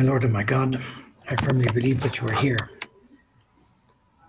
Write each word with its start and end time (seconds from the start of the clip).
My 0.00 0.06
Lord 0.06 0.24
and 0.24 0.32
my 0.32 0.44
God, 0.44 0.82
I 1.28 1.36
firmly 1.44 1.70
believe 1.70 2.00
that 2.00 2.18
you 2.18 2.26
are 2.26 2.32
here, 2.32 2.70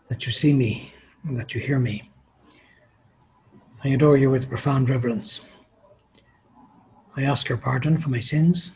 that 0.10 0.26
you 0.26 0.32
see 0.34 0.52
me, 0.52 0.92
and 1.24 1.40
that 1.40 1.56
you 1.56 1.62
hear 1.62 1.80
me. 1.80 2.12
I 3.82 3.88
adore 3.88 4.18
you 4.18 4.30
with 4.30 4.50
profound 4.50 4.90
reverence. 4.90 5.40
I 7.16 7.24
ask 7.24 7.48
your 7.48 7.58
pardon 7.58 8.00
for 8.00 8.10
my 8.10 8.20
sins 8.20 8.74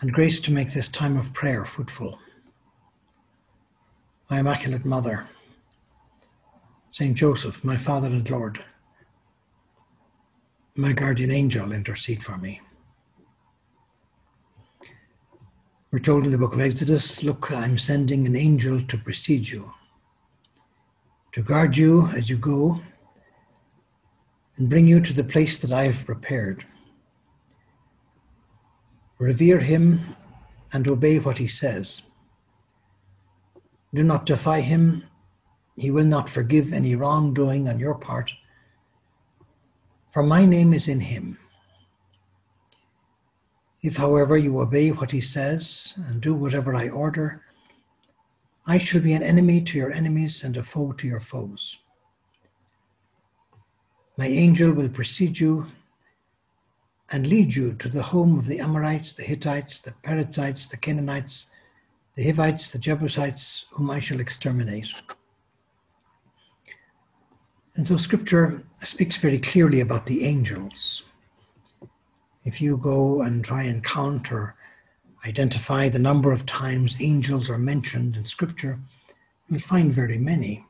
and 0.00 0.10
grace 0.10 0.40
to 0.40 0.52
make 0.52 0.72
this 0.72 0.88
time 0.88 1.18
of 1.18 1.34
prayer 1.34 1.66
fruitful. 1.66 2.18
My 4.30 4.38
Immaculate 4.38 4.86
Mother, 4.86 5.28
Saint 6.88 7.14
Joseph, 7.14 7.62
my 7.62 7.76
Father 7.76 8.06
and 8.08 8.30
Lord, 8.30 8.64
my 10.76 10.94
guardian 10.94 11.30
angel, 11.30 11.72
intercede 11.72 12.24
for 12.24 12.38
me. 12.38 12.62
We're 15.90 16.00
told 16.00 16.26
in 16.26 16.32
the 16.32 16.38
book 16.38 16.52
of 16.52 16.60
Exodus 16.60 17.24
Look, 17.24 17.50
I'm 17.50 17.78
sending 17.78 18.26
an 18.26 18.36
angel 18.36 18.82
to 18.82 18.98
precede 18.98 19.48
you, 19.48 19.72
to 21.32 21.40
guard 21.40 21.78
you 21.78 22.08
as 22.08 22.28
you 22.28 22.36
go, 22.36 22.78
and 24.58 24.68
bring 24.68 24.86
you 24.86 25.00
to 25.00 25.14
the 25.14 25.24
place 25.24 25.56
that 25.56 25.72
I 25.72 25.84
have 25.84 26.04
prepared. 26.04 26.66
Revere 29.18 29.60
him 29.60 30.14
and 30.74 30.86
obey 30.86 31.20
what 31.20 31.38
he 31.38 31.46
says. 31.46 32.02
Do 33.94 34.02
not 34.02 34.26
defy 34.26 34.60
him. 34.60 35.04
He 35.74 35.90
will 35.90 36.04
not 36.04 36.28
forgive 36.28 36.74
any 36.74 36.96
wrongdoing 36.96 37.66
on 37.66 37.78
your 37.78 37.94
part, 37.94 38.34
for 40.12 40.22
my 40.22 40.44
name 40.44 40.74
is 40.74 40.86
in 40.86 41.00
him. 41.00 41.38
If, 43.80 43.96
however, 43.96 44.36
you 44.36 44.60
obey 44.60 44.90
what 44.90 45.12
he 45.12 45.20
says 45.20 45.94
and 46.08 46.20
do 46.20 46.34
whatever 46.34 46.74
I 46.74 46.88
order, 46.88 47.42
I 48.66 48.78
shall 48.78 49.00
be 49.00 49.12
an 49.12 49.22
enemy 49.22 49.62
to 49.62 49.78
your 49.78 49.92
enemies 49.92 50.42
and 50.42 50.56
a 50.56 50.62
foe 50.62 50.92
to 50.92 51.06
your 51.06 51.20
foes. 51.20 51.78
My 54.16 54.26
angel 54.26 54.72
will 54.72 54.88
precede 54.88 55.38
you 55.38 55.66
and 57.10 57.26
lead 57.26 57.54
you 57.54 57.72
to 57.74 57.88
the 57.88 58.02
home 58.02 58.38
of 58.38 58.46
the 58.46 58.60
Amorites, 58.60 59.12
the 59.12 59.22
Hittites, 59.22 59.80
the 59.80 59.92
Perizzites, 60.02 60.66
the 60.66 60.76
Canaanites, 60.76 61.46
the 62.16 62.24
Hivites, 62.24 62.70
the 62.70 62.78
Jebusites, 62.78 63.64
whom 63.70 63.90
I 63.90 64.00
shall 64.00 64.18
exterminate. 64.18 64.88
And 67.76 67.86
so 67.86 67.96
scripture 67.96 68.64
speaks 68.74 69.16
very 69.16 69.38
clearly 69.38 69.80
about 69.80 70.06
the 70.06 70.24
angels 70.24 71.04
if 72.48 72.62
you 72.62 72.78
go 72.78 73.20
and 73.20 73.44
try 73.44 73.64
and 73.64 73.84
count 73.84 74.32
or 74.32 74.54
identify 75.26 75.86
the 75.86 75.98
number 75.98 76.32
of 76.32 76.46
times 76.46 76.96
angels 76.98 77.50
are 77.50 77.58
mentioned 77.58 78.16
in 78.16 78.24
Scripture, 78.24 78.78
you'll 79.48 79.60
find 79.60 79.92
very 79.92 80.16
many. 80.16 80.64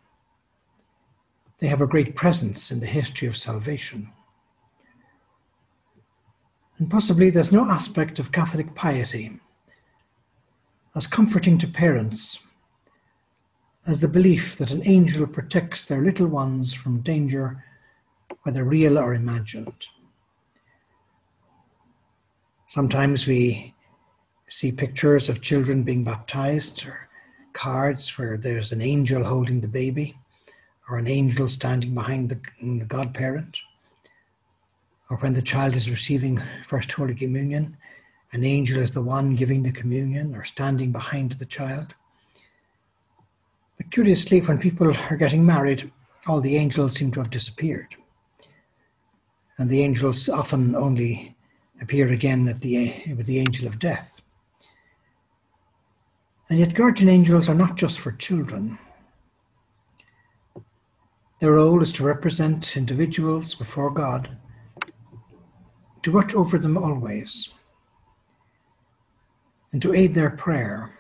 They 1.61 1.69
have 1.69 1.81
a 1.81 1.87
great 1.87 2.17
presence 2.17 2.73
in 2.73 2.81
the 2.81 2.87
history 2.87 3.29
of 3.29 3.37
salvation. 3.37 4.11
And 6.79 6.91
possibly 6.91 7.31
there's 7.31 7.53
no 7.53 7.65
aspect 7.71 8.19
of 8.19 8.33
Catholic 8.33 8.75
piety 8.75 9.39
as 10.97 11.07
comforting 11.07 11.59
to 11.59 11.69
parents 11.69 12.41
as 13.87 14.01
the 14.01 14.09
belief 14.09 14.57
that 14.57 14.73
an 14.73 14.83
angel 14.85 15.29
protects 15.29 15.85
their 15.85 16.03
little 16.03 16.27
ones 16.27 16.75
from 16.75 17.03
danger, 17.03 17.65
whether 18.43 18.65
real 18.65 18.99
or 18.99 19.15
imagined. 19.15 19.87
Sometimes 22.69 23.27
we 23.27 23.75
see 24.47 24.73
pictures 24.73 25.31
of 25.31 25.41
children 25.41 25.85
being 25.85 26.05
baptized 26.05 26.87
or 26.87 27.09
cards 27.55 28.19
where 28.19 28.37
there's 28.37 28.73
an 28.73 28.83
angel 28.83 29.25
holding 29.25 29.63
the 29.63 29.69
baby 29.69 30.19
or 30.87 30.99
an 30.99 31.09
angel 31.09 31.49
standing 31.49 31.95
behind 31.95 32.29
the, 32.29 32.39
the 32.61 32.85
godparent. 32.85 33.59
Or 35.09 35.17
when 35.17 35.33
the 35.33 35.41
child 35.41 35.77
is 35.77 35.91
receiving 35.91 36.43
First 36.67 36.93
Holy 36.93 37.15
Communion, 37.15 37.75
an 38.33 38.45
angel 38.45 38.83
is 38.83 38.91
the 38.91 39.01
one 39.01 39.35
giving 39.35 39.63
the 39.63 39.73
communion 39.73 40.35
or 40.35 40.45
standing 40.45 40.93
behind 40.93 41.33
the 41.33 41.47
child. 41.47 41.95
But 43.79 43.91
curiously, 43.91 44.43
when 44.43 44.59
people 44.59 44.95
are 44.95 45.17
getting 45.17 45.47
married, 45.47 45.91
all 46.27 46.43
the 46.43 46.57
angels 46.57 46.97
seem 46.97 47.13
to 47.13 47.21
have 47.21 47.31
disappeared. 47.31 47.97
And 49.57 49.71
the 49.71 49.83
angels 49.83 50.29
often 50.29 50.77
only 50.77 51.35
appear 51.81 52.09
again 52.09 52.49
at 52.49 52.61
the, 52.61 53.15
with 53.17 53.27
the 53.27 53.39
angel 53.39 53.67
of 53.67 53.79
death. 53.79 54.21
And 56.51 56.59
yet, 56.59 56.75
guardian 56.75 57.11
angels 57.11 57.49
are 57.49 57.55
not 57.55 57.77
just 57.77 58.01
for 58.01 58.13
children. 58.13 58.79
Their 61.41 61.53
role 61.53 61.83
is 61.83 61.93
to 61.95 62.05
represent 62.05 62.77
individuals 62.77 63.55
before 63.55 63.91
God, 63.91 64.37
to 66.03 66.13
watch 66.13 66.35
over 66.35 66.59
them 66.59 66.77
always, 66.77 67.51
and 69.73 69.83
to 69.83 69.95
aid 69.95 70.15
their 70.15 70.31
prayer, 70.31 70.91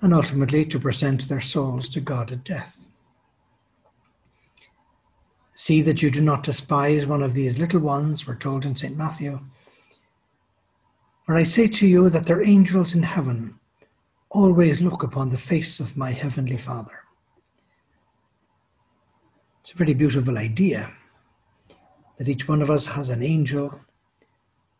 and 0.00 0.14
ultimately 0.14 0.64
to 0.66 0.78
present 0.78 1.28
their 1.28 1.40
souls 1.40 1.88
to 1.90 2.00
God 2.00 2.30
at 2.32 2.44
death. 2.44 2.75
See 5.58 5.80
that 5.82 6.02
you 6.02 6.10
do 6.10 6.20
not 6.20 6.42
despise 6.42 7.06
one 7.06 7.22
of 7.22 7.32
these 7.32 7.58
little 7.58 7.80
ones, 7.80 8.26
we're 8.26 8.36
told 8.36 8.66
in 8.66 8.76
St. 8.76 8.94
Matthew. 8.94 9.40
For 11.24 11.34
I 11.34 11.44
say 11.44 11.66
to 11.66 11.86
you 11.86 12.10
that 12.10 12.26
their 12.26 12.44
angels 12.44 12.94
in 12.94 13.02
heaven 13.02 13.58
always 14.28 14.82
look 14.82 15.02
upon 15.02 15.30
the 15.30 15.38
face 15.38 15.80
of 15.80 15.96
my 15.96 16.12
heavenly 16.12 16.58
Father. 16.58 17.00
It's 19.62 19.72
a 19.72 19.76
very 19.78 19.94
beautiful 19.94 20.36
idea 20.36 20.92
that 22.18 22.28
each 22.28 22.46
one 22.46 22.60
of 22.60 22.70
us 22.70 22.84
has 22.84 23.08
an 23.08 23.22
angel 23.22 23.80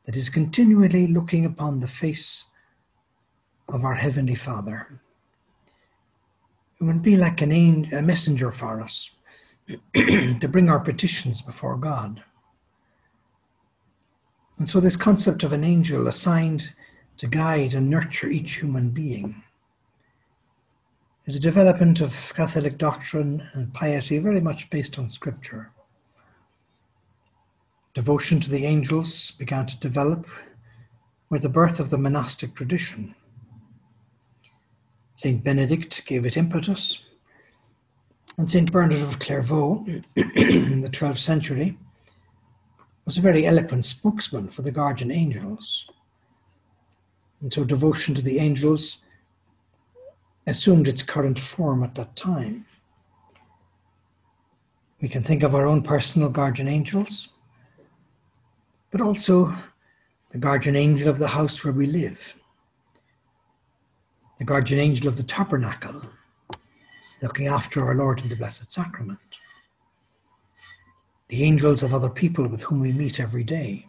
that 0.04 0.14
is 0.14 0.28
continually 0.28 1.06
looking 1.06 1.46
upon 1.46 1.80
the 1.80 1.88
face 1.88 2.44
of 3.70 3.82
our 3.82 3.94
Heavenly 3.94 4.34
Father. 4.34 5.00
It 6.78 6.84
would 6.84 7.02
be 7.02 7.16
like 7.16 7.40
an 7.40 7.50
angel, 7.50 7.98
a 7.98 8.02
messenger 8.02 8.52
for 8.52 8.82
us 8.82 9.15
to 9.94 10.48
bring 10.48 10.68
our 10.68 10.80
petitions 10.80 11.42
before 11.42 11.76
God. 11.76 12.22
And 14.58 14.68
so, 14.68 14.80
this 14.80 14.96
concept 14.96 15.42
of 15.42 15.52
an 15.52 15.64
angel 15.64 16.06
assigned 16.06 16.72
to 17.18 17.26
guide 17.26 17.74
and 17.74 17.90
nurture 17.90 18.28
each 18.28 18.54
human 18.54 18.90
being 18.90 19.42
is 21.26 21.34
a 21.34 21.40
development 21.40 22.00
of 22.00 22.32
Catholic 22.36 22.78
doctrine 22.78 23.42
and 23.54 23.74
piety 23.74 24.18
very 24.18 24.40
much 24.40 24.70
based 24.70 24.98
on 24.98 25.10
Scripture. 25.10 25.72
Devotion 27.94 28.38
to 28.40 28.50
the 28.50 28.64
angels 28.64 29.32
began 29.32 29.66
to 29.66 29.76
develop 29.78 30.26
with 31.28 31.42
the 31.42 31.48
birth 31.48 31.80
of 31.80 31.90
the 31.90 31.98
monastic 31.98 32.54
tradition. 32.54 33.14
Saint 35.16 35.42
Benedict 35.42 36.04
gave 36.06 36.24
it 36.24 36.36
impetus, 36.36 36.98
and 38.38 38.50
St. 38.50 38.70
Bernard 38.70 39.00
of 39.00 39.18
Clairvaux 39.18 39.84
in 40.16 40.80
the 40.80 40.90
12th 40.90 41.18
century 41.18 41.76
was 43.04 43.16
a 43.16 43.22
very 43.22 43.46
eloquent 43.46 43.86
spokesman 43.86 44.48
for 44.48 44.62
the 44.62 44.70
guardian 44.70 45.10
angels. 45.10 45.86
And 47.40 47.52
so 47.52 47.64
devotion 47.64 48.14
to 48.14 48.22
the 48.22 48.38
angels 48.38 48.98
assumed 50.46 50.88
its 50.88 51.02
current 51.02 51.38
form 51.38 51.82
at 51.82 51.94
that 51.94 52.14
time. 52.16 52.66
We 55.00 55.08
can 55.08 55.22
think 55.22 55.42
of 55.42 55.54
our 55.54 55.66
own 55.66 55.82
personal 55.82 56.28
guardian 56.28 56.68
angels, 56.68 57.28
but 58.90 59.00
also 59.00 59.54
the 60.30 60.38
guardian 60.38 60.76
angel 60.76 61.08
of 61.08 61.18
the 61.18 61.28
house 61.28 61.62
where 61.62 61.72
we 61.72 61.86
live, 61.86 62.34
the 64.38 64.44
guardian 64.44 64.80
angel 64.80 65.08
of 65.08 65.16
the 65.16 65.22
tabernacle, 65.22 66.02
looking 67.22 67.46
after 67.46 67.84
our 67.84 67.94
Lord 67.94 68.20
in 68.20 68.28
the 68.28 68.36
Blessed 68.36 68.70
Sacrament. 68.72 69.18
The 71.28 71.42
angels 71.42 71.82
of 71.82 71.94
other 71.94 72.10
people 72.10 72.46
with 72.46 72.62
whom 72.62 72.80
we 72.80 72.92
meet 72.92 73.18
every 73.18 73.42
day. 73.42 73.86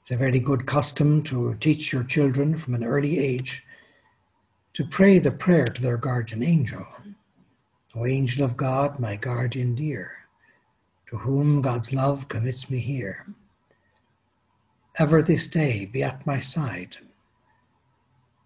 It's 0.00 0.10
a 0.10 0.16
very 0.16 0.38
good 0.38 0.66
custom 0.66 1.22
to 1.24 1.54
teach 1.60 1.92
your 1.92 2.04
children 2.04 2.58
from 2.58 2.74
an 2.74 2.84
early 2.84 3.18
age 3.18 3.64
to 4.74 4.84
pray 4.84 5.18
the 5.18 5.30
prayer 5.30 5.66
to 5.66 5.82
their 5.82 5.96
guardian 5.96 6.42
angel. 6.42 6.86
O 7.94 8.06
angel 8.06 8.44
of 8.44 8.56
God, 8.56 8.98
my 8.98 9.16
guardian 9.16 9.74
dear, 9.74 10.12
to 11.08 11.18
whom 11.18 11.60
God's 11.60 11.92
love 11.92 12.28
commits 12.28 12.70
me 12.70 12.78
here. 12.78 13.26
Ever 14.96 15.22
this 15.22 15.46
day 15.46 15.84
be 15.84 16.02
at 16.02 16.26
my 16.26 16.40
side, 16.40 16.96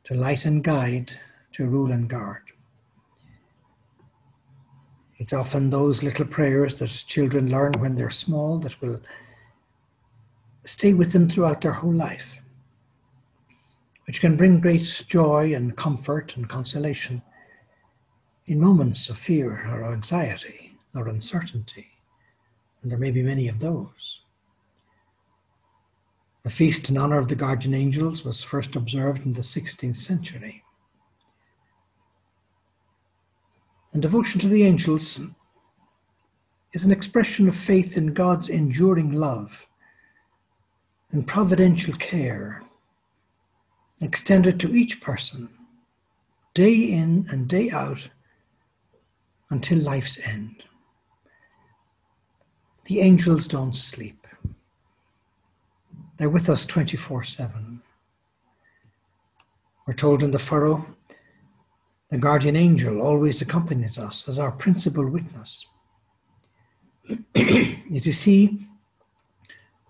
to 0.05 0.15
light 0.15 0.47
and 0.47 0.63
guide 0.63 1.19
to 1.57 1.67
rule 1.67 1.91
and 1.91 2.09
guard. 2.09 2.43
It's 5.19 5.33
often 5.33 5.71
those 5.71 6.03
little 6.03 6.27
prayers 6.27 6.75
that 6.77 6.89
children 6.89 7.51
learn 7.51 7.73
when 7.79 7.95
they're 7.95 8.11
small 8.11 8.59
that 8.59 8.79
will 8.83 9.01
stay 10.65 10.93
with 10.93 11.13
them 11.13 11.31
throughout 11.31 11.63
their 11.63 11.73
whole 11.73 11.95
life, 11.95 12.41
which 14.07 14.21
can 14.21 14.37
bring 14.37 14.61
great 14.61 15.05
joy 15.09 15.55
and 15.55 15.77
comfort 15.77 16.37
and 16.37 16.47
consolation 16.47 17.23
in 18.47 18.61
moments 18.61 19.09
of 19.09 19.17
fear 19.17 19.67
or 19.71 19.93
anxiety 19.93 20.77
or 20.95 21.09
uncertainty. 21.09 21.89
And 22.83 22.91
there 22.91 22.99
may 22.99 23.11
be 23.11 23.23
many 23.23 23.49
of 23.49 23.61
those. 23.61 24.21
The 26.43 26.51
feast 26.51 26.91
in 26.91 26.99
honor 26.99 27.19
of 27.19 27.29
the 27.29 27.35
guardian 27.35 27.73
angels 27.75 28.25
was 28.25 28.43
first 28.43 28.77
observed 28.77 29.25
in 29.25 29.33
the 29.33 29.41
16th 29.41 29.97
century. 29.97 30.63
And 33.97 34.03
devotion 34.03 34.39
to 34.41 34.49
the 34.49 34.63
angels 34.63 35.19
is 36.75 36.85
an 36.85 36.93
expression 36.93 37.49
of 37.49 37.57
faith 37.57 37.97
in 37.97 38.13
God's 38.13 38.51
enduring 38.51 39.13
love 39.13 39.67
and 41.13 41.27
providential 41.27 41.95
care 41.95 42.63
extended 44.03 44.61
to 44.61 44.75
each 44.75 45.01
person 45.01 45.49
day 46.53 46.75
in 46.75 47.27
and 47.31 47.49
day 47.49 47.71
out 47.71 48.11
until 49.49 49.79
life's 49.79 50.19
end. 50.19 50.65
The 52.85 53.01
angels 53.01 53.49
don't 53.49 53.75
sleep. 53.75 54.27
They're 56.19 56.29
with 56.29 56.51
us 56.51 56.67
24 56.67 57.25
7. 57.25 57.81
We're 59.87 59.95
told 59.95 60.23
in 60.23 60.33
the 60.33 60.39
furrow, 60.39 60.85
the 62.11 62.19
guardian 62.19 62.57
angel 62.57 63.01
always 63.01 63.43
accompanies 63.43 63.99
us 63.99 64.29
as 64.29 64.39
our 64.39 64.53
principal 64.53 65.09
witness. 65.09 65.67
you 67.35 68.13
see, 68.13 68.67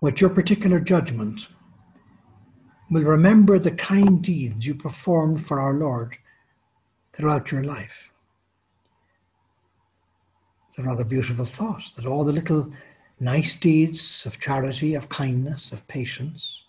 what 0.01 0.21
your 0.21 0.31
particular 0.31 0.81
judgment 0.81 1.49
will 2.91 3.03
remember 3.03 3.59
the 3.59 3.71
kind 3.71 4.23
deeds 4.23 4.67
you 4.67 4.75
performed 4.75 5.47
for 5.47 5.61
our 5.61 5.75
Lord 5.75 6.17
throughout 7.13 7.51
your 7.51 7.65
life. 7.65 8.11
It's 10.69 10.79
a 10.79 10.83
rather 10.83 11.05
beautiful 11.05 11.45
thought 11.45 11.85
that 11.97 12.07
all 12.07 12.25
the 12.25 12.33
little 12.33 12.71
nice 13.19 13.57
deeds 13.57 14.25
of 14.27 14.39
charity, 14.39 14.95
of 14.95 15.09
kindness, 15.09 15.73
of 15.73 15.87
patience 15.89 16.63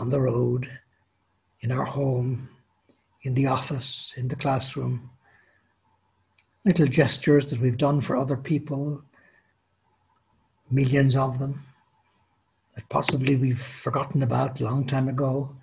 on 0.00 0.10
the 0.10 0.20
road, 0.20 0.68
in 1.60 1.72
our 1.72 1.84
home, 1.84 2.48
in 3.26 3.34
the 3.34 3.46
office, 3.48 4.14
in 4.16 4.28
the 4.28 4.36
classroom, 4.36 5.10
little 6.64 6.86
gestures 6.86 7.46
that 7.48 7.60
we've 7.60 7.76
done 7.76 8.00
for 8.00 8.16
other 8.16 8.36
people, 8.36 9.02
millions 10.70 11.16
of 11.16 11.40
them, 11.40 11.64
that 12.76 12.88
possibly 12.88 13.34
we've 13.34 13.60
forgotten 13.60 14.22
about 14.22 14.60
a 14.60 14.64
long 14.64 14.86
time 14.86 15.08
ago. 15.08 15.56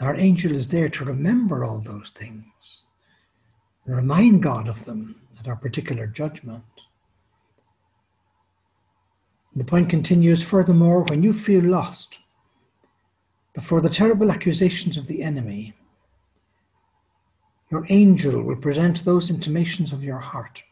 Our 0.00 0.14
angel 0.14 0.54
is 0.54 0.68
there 0.68 0.88
to 0.88 1.04
remember 1.04 1.64
all 1.64 1.80
those 1.80 2.10
things 2.10 2.44
remind 3.86 4.42
God 4.42 4.66
of 4.66 4.86
them 4.86 5.20
at 5.38 5.46
our 5.46 5.56
particular 5.56 6.06
judgment. 6.06 6.64
The 9.54 9.64
point 9.64 9.90
continues 9.90 10.42
furthermore, 10.42 11.02
when 11.02 11.22
you 11.22 11.34
feel 11.34 11.64
lost 11.64 12.20
before 13.52 13.82
the 13.82 13.90
terrible 13.90 14.30
accusations 14.30 14.96
of 14.96 15.06
the 15.06 15.22
enemy, 15.22 15.74
your 17.70 17.86
angel 17.88 18.42
will 18.42 18.56
present 18.56 19.04
those 19.04 19.30
intimations 19.30 19.92
of 19.92 20.04
your 20.04 20.18
heart, 20.18 20.62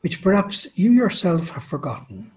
which 0.00 0.22
perhaps 0.22 0.66
you 0.74 0.92
yourself 0.92 1.50
have 1.50 1.64
forgotten. 1.64 2.32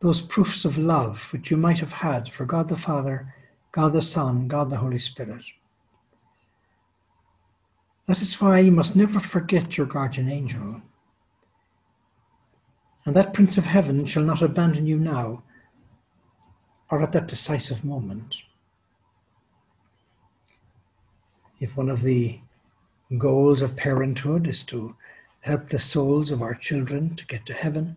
Those 0.00 0.22
proofs 0.22 0.64
of 0.64 0.78
love 0.78 1.32
which 1.32 1.50
you 1.50 1.56
might 1.56 1.78
have 1.78 1.92
had 1.92 2.30
for 2.30 2.44
God 2.44 2.68
the 2.68 2.76
Father, 2.76 3.34
God 3.72 3.92
the 3.92 4.02
Son, 4.02 4.48
God 4.48 4.70
the 4.70 4.76
Holy 4.76 4.98
Spirit. 4.98 5.44
That 8.06 8.20
is 8.20 8.40
why 8.40 8.58
you 8.58 8.72
must 8.72 8.96
never 8.96 9.18
forget 9.18 9.78
your 9.78 9.86
guardian 9.86 10.30
angel. 10.30 10.82
And 13.06 13.16
that 13.16 13.34
Prince 13.34 13.56
of 13.58 13.66
Heaven 13.66 14.06
shall 14.06 14.22
not 14.22 14.42
abandon 14.42 14.86
you 14.86 14.98
now 14.98 15.42
or 16.90 17.02
at 17.02 17.12
that 17.12 17.28
decisive 17.28 17.84
moment. 17.84 18.36
If 21.60 21.76
one 21.76 21.88
of 21.88 22.02
the 22.02 22.40
goals 23.18 23.62
of 23.62 23.76
parenthood 23.76 24.46
is 24.46 24.64
to 24.64 24.96
help 25.40 25.68
the 25.68 25.78
souls 25.78 26.30
of 26.30 26.42
our 26.42 26.54
children 26.54 27.14
to 27.16 27.26
get 27.26 27.46
to 27.46 27.54
heaven, 27.54 27.96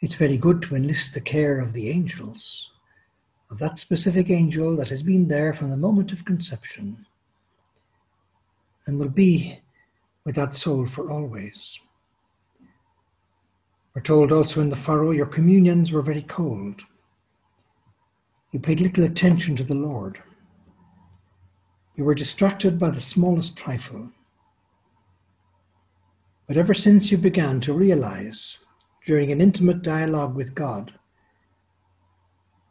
it's 0.00 0.14
very 0.14 0.36
good 0.36 0.62
to 0.62 0.76
enlist 0.76 1.14
the 1.14 1.20
care 1.20 1.58
of 1.60 1.72
the 1.72 1.90
angels, 1.90 2.70
of 3.50 3.58
that 3.58 3.78
specific 3.78 4.30
angel 4.30 4.76
that 4.76 4.88
has 4.88 5.02
been 5.02 5.28
there 5.28 5.52
from 5.52 5.70
the 5.70 5.76
moment 5.76 6.12
of 6.12 6.24
conception 6.24 7.04
and 8.86 8.98
will 8.98 9.08
be 9.08 9.60
with 10.24 10.34
that 10.36 10.56
soul 10.56 10.86
for 10.86 11.10
always. 11.10 11.78
We're 13.94 14.02
told 14.02 14.30
also 14.30 14.60
in 14.60 14.70
the 14.70 14.76
furrow, 14.76 15.10
your 15.10 15.26
communions 15.26 15.92
were 15.92 16.02
very 16.02 16.22
cold. 16.22 16.82
You 18.52 18.60
paid 18.60 18.80
little 18.80 19.04
attention 19.04 19.56
to 19.56 19.64
the 19.64 19.74
Lord. 19.74 20.22
You 21.98 22.04
were 22.04 22.14
distracted 22.14 22.78
by 22.78 22.90
the 22.90 23.00
smallest 23.00 23.56
trifle. 23.56 24.08
But 26.46 26.56
ever 26.56 26.72
since 26.72 27.10
you 27.10 27.18
began 27.18 27.60
to 27.62 27.72
realize, 27.72 28.58
during 29.04 29.32
an 29.32 29.40
intimate 29.40 29.82
dialogue 29.82 30.36
with 30.36 30.54
God, 30.54 30.92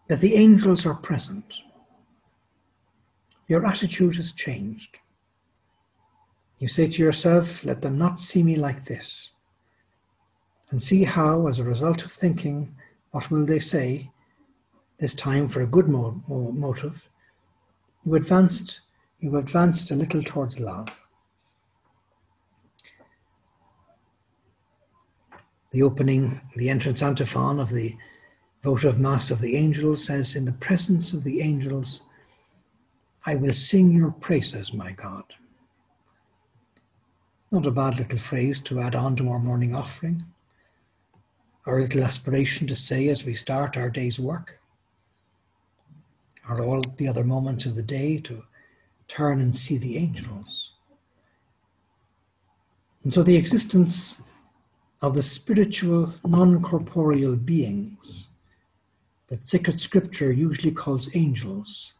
that 0.07 0.21
the 0.21 0.35
angels 0.35 0.85
are 0.85 0.93
present, 0.93 1.55
your 3.49 3.65
attitude 3.65 4.15
has 4.15 4.31
changed. 4.31 4.95
You 6.59 6.69
say 6.69 6.87
to 6.87 7.03
yourself, 7.03 7.65
let 7.65 7.81
them 7.81 7.97
not 7.97 8.21
see 8.21 8.41
me 8.41 8.55
like 8.55 8.85
this. 8.85 9.31
And 10.69 10.81
see 10.81 11.03
how, 11.03 11.47
as 11.47 11.59
a 11.59 11.65
result 11.65 12.05
of 12.05 12.13
thinking, 12.13 12.73
what 13.11 13.29
will 13.29 13.45
they 13.45 13.59
say, 13.59 14.09
this 14.99 15.13
time 15.13 15.49
for 15.49 15.63
a 15.63 15.67
good 15.67 15.89
mo- 15.89 16.23
mo- 16.29 16.53
motive, 16.53 17.09
you 18.05 18.15
advanced, 18.15 18.79
you 19.19 19.37
advanced 19.37 19.91
a 19.91 19.95
little 19.95 20.23
towards 20.23 20.59
love. 20.59 20.89
The 25.71 25.81
opening, 25.83 26.41
the 26.55 26.69
entrance 26.69 27.01
antiphon 27.01 27.59
of 27.59 27.69
the 27.69 27.95
votive 28.63 28.99
mass 28.99 29.31
of 29.31 29.41
the 29.41 29.55
angels 29.55 30.05
says, 30.05 30.35
In 30.35 30.45
the 30.45 30.51
presence 30.53 31.13
of 31.13 31.23
the 31.23 31.41
angels, 31.41 32.03
I 33.25 33.35
will 33.35 33.53
sing 33.53 33.91
your 33.91 34.11
praises, 34.11 34.71
my 34.71 34.91
God. 34.91 35.23
Not 37.51 37.65
a 37.65 37.71
bad 37.71 37.97
little 37.97 38.19
phrase 38.19 38.61
to 38.61 38.79
add 38.81 38.95
on 38.95 39.15
to 39.17 39.29
our 39.29 39.39
morning 39.39 39.73
offering, 39.73 40.25
our 41.65 41.81
little 41.81 42.03
aspiration 42.03 42.67
to 42.67 42.75
say 42.75 43.07
as 43.09 43.25
we 43.25 43.35
start 43.35 43.77
our 43.77 43.89
day's 43.89 44.19
work, 44.19 44.59
or 46.47 46.63
all 46.63 46.81
the 46.97 47.07
other 47.07 47.23
moments 47.23 47.65
of 47.65 47.75
the 47.75 47.83
day 47.83 48.17
to 48.19 48.43
turn 49.07 49.39
and 49.39 49.55
see 49.55 49.77
the 49.77 49.97
angels. 49.97 50.71
And 53.03 53.13
so 53.13 53.23
the 53.23 53.35
existence 53.35 54.19
of 55.01 55.15
the 55.15 55.23
spiritual, 55.23 56.13
non 56.25 56.61
corporeal 56.61 57.35
beings 57.35 58.27
that 59.27 59.47
sacred 59.47 59.79
scripture 59.79 60.31
usually 60.31 60.71
calls 60.71 61.09
angels 61.13 61.93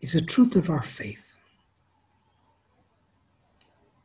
is 0.00 0.14
a 0.14 0.20
truth 0.20 0.56
of 0.56 0.70
our 0.70 0.82
faith. 0.82 1.24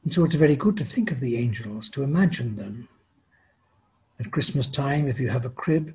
And 0.03 0.13
so 0.13 0.23
it's 0.23 0.35
very 0.35 0.55
good 0.55 0.77
to 0.77 0.85
think 0.85 1.11
of 1.11 1.19
the 1.19 1.37
angels, 1.37 1.89
to 1.91 2.03
imagine 2.03 2.55
them. 2.55 2.87
At 4.19 4.31
Christmas 4.31 4.67
time, 4.67 5.07
if 5.07 5.19
you 5.19 5.29
have 5.29 5.45
a 5.45 5.49
crib, 5.49 5.93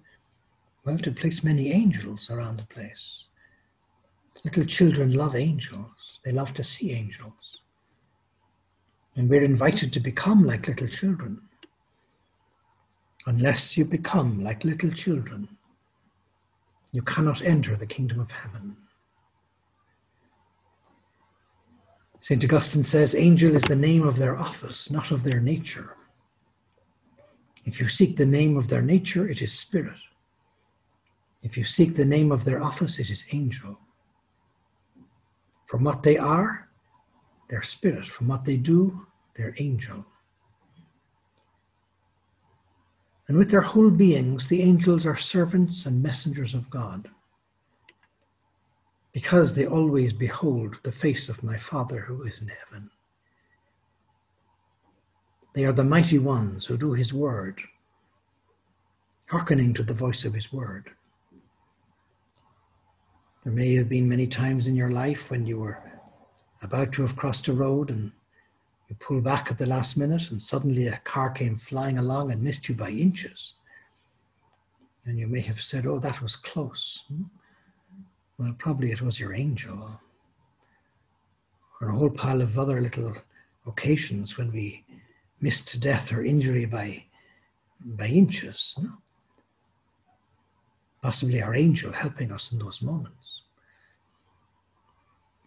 well, 0.84 0.98
to 0.98 1.10
place 1.12 1.42
many 1.42 1.72
angels 1.72 2.30
around 2.30 2.58
the 2.58 2.66
place. 2.66 3.24
Little 4.44 4.64
children 4.64 5.12
love 5.12 5.36
angels, 5.36 6.18
they 6.24 6.32
love 6.32 6.52
to 6.54 6.64
see 6.64 6.92
angels. 6.92 7.60
And 9.14 9.28
we're 9.28 9.44
invited 9.44 9.92
to 9.92 10.00
become 10.00 10.44
like 10.44 10.66
little 10.66 10.88
children. 10.88 11.40
Unless 13.26 13.76
you 13.76 13.84
become 13.84 14.42
like 14.42 14.64
little 14.64 14.90
children, 14.90 15.48
you 16.92 17.02
cannot 17.02 17.42
enter 17.42 17.76
the 17.76 17.86
kingdom 17.86 18.20
of 18.20 18.30
heaven. 18.30 18.76
St. 22.20 22.44
Augustine 22.44 22.84
says, 22.84 23.14
Angel 23.14 23.54
is 23.54 23.62
the 23.62 23.76
name 23.76 24.06
of 24.06 24.16
their 24.16 24.36
office, 24.36 24.90
not 24.90 25.10
of 25.10 25.24
their 25.24 25.40
nature. 25.40 25.96
If 27.64 27.80
you 27.80 27.88
seek 27.88 28.16
the 28.16 28.26
name 28.26 28.56
of 28.56 28.68
their 28.68 28.82
nature, 28.82 29.28
it 29.28 29.42
is 29.42 29.52
spirit. 29.52 29.98
If 31.42 31.56
you 31.56 31.64
seek 31.64 31.94
the 31.94 32.04
name 32.04 32.30
of 32.30 32.44
their 32.44 32.62
office, 32.62 32.98
it 32.98 33.10
is 33.10 33.24
angel. 33.32 33.78
From 35.72 35.84
what 35.84 36.02
they 36.02 36.18
are, 36.18 36.68
they're 37.48 37.62
spirit. 37.62 38.06
From 38.06 38.28
what 38.28 38.44
they 38.44 38.58
do, 38.58 39.06
they're 39.34 39.54
angel. 39.58 40.04
And 43.26 43.38
with 43.38 43.50
their 43.50 43.62
whole 43.62 43.88
beings, 43.88 44.48
the 44.48 44.60
angels 44.60 45.06
are 45.06 45.16
servants 45.16 45.86
and 45.86 46.02
messengers 46.02 46.52
of 46.52 46.68
God, 46.68 47.08
because 49.12 49.54
they 49.54 49.64
always 49.64 50.12
behold 50.12 50.76
the 50.82 50.92
face 50.92 51.30
of 51.30 51.42
my 51.42 51.56
Father 51.56 52.00
who 52.00 52.24
is 52.24 52.38
in 52.42 52.48
heaven. 52.48 52.90
They 55.54 55.64
are 55.64 55.72
the 55.72 55.84
mighty 55.84 56.18
ones 56.18 56.66
who 56.66 56.76
do 56.76 56.92
his 56.92 57.14
word, 57.14 57.62
hearkening 59.24 59.72
to 59.72 59.82
the 59.82 59.94
voice 59.94 60.26
of 60.26 60.34
his 60.34 60.52
word. 60.52 60.90
There 63.44 63.52
may 63.52 63.74
have 63.74 63.88
been 63.88 64.08
many 64.08 64.28
times 64.28 64.68
in 64.68 64.76
your 64.76 64.90
life 64.90 65.28
when 65.28 65.46
you 65.46 65.58
were 65.58 65.82
about 66.62 66.92
to 66.92 67.02
have 67.02 67.16
crossed 67.16 67.48
a 67.48 67.52
road 67.52 67.90
and 67.90 68.12
you 68.88 68.94
pulled 69.00 69.24
back 69.24 69.50
at 69.50 69.58
the 69.58 69.66
last 69.66 69.96
minute 69.96 70.30
and 70.30 70.40
suddenly 70.40 70.86
a 70.86 70.98
car 70.98 71.28
came 71.30 71.58
flying 71.58 71.98
along 71.98 72.30
and 72.30 72.40
missed 72.40 72.68
you 72.68 72.76
by 72.76 72.90
inches. 72.90 73.54
And 75.06 75.18
you 75.18 75.26
may 75.26 75.40
have 75.40 75.60
said, 75.60 75.86
Oh, 75.86 75.98
that 75.98 76.22
was 76.22 76.36
close. 76.36 77.02
Hmm? 77.08 77.22
Well, 78.38 78.54
probably 78.58 78.92
it 78.92 79.02
was 79.02 79.18
your 79.18 79.34
angel. 79.34 79.90
Or 81.80 81.88
a 81.88 81.96
whole 81.96 82.10
pile 82.10 82.42
of 82.42 82.60
other 82.60 82.80
little 82.80 83.16
occasions 83.66 84.38
when 84.38 84.52
we 84.52 84.84
missed 85.40 85.80
death 85.80 86.12
or 86.12 86.24
injury 86.24 86.64
by, 86.64 87.06
by 87.84 88.06
inches. 88.06 88.76
Hmm? 88.78 88.86
Possibly 91.02 91.42
our 91.42 91.54
angel 91.54 91.92
helping 91.92 92.30
us 92.30 92.52
in 92.52 92.58
those 92.58 92.80
moments. 92.80 93.42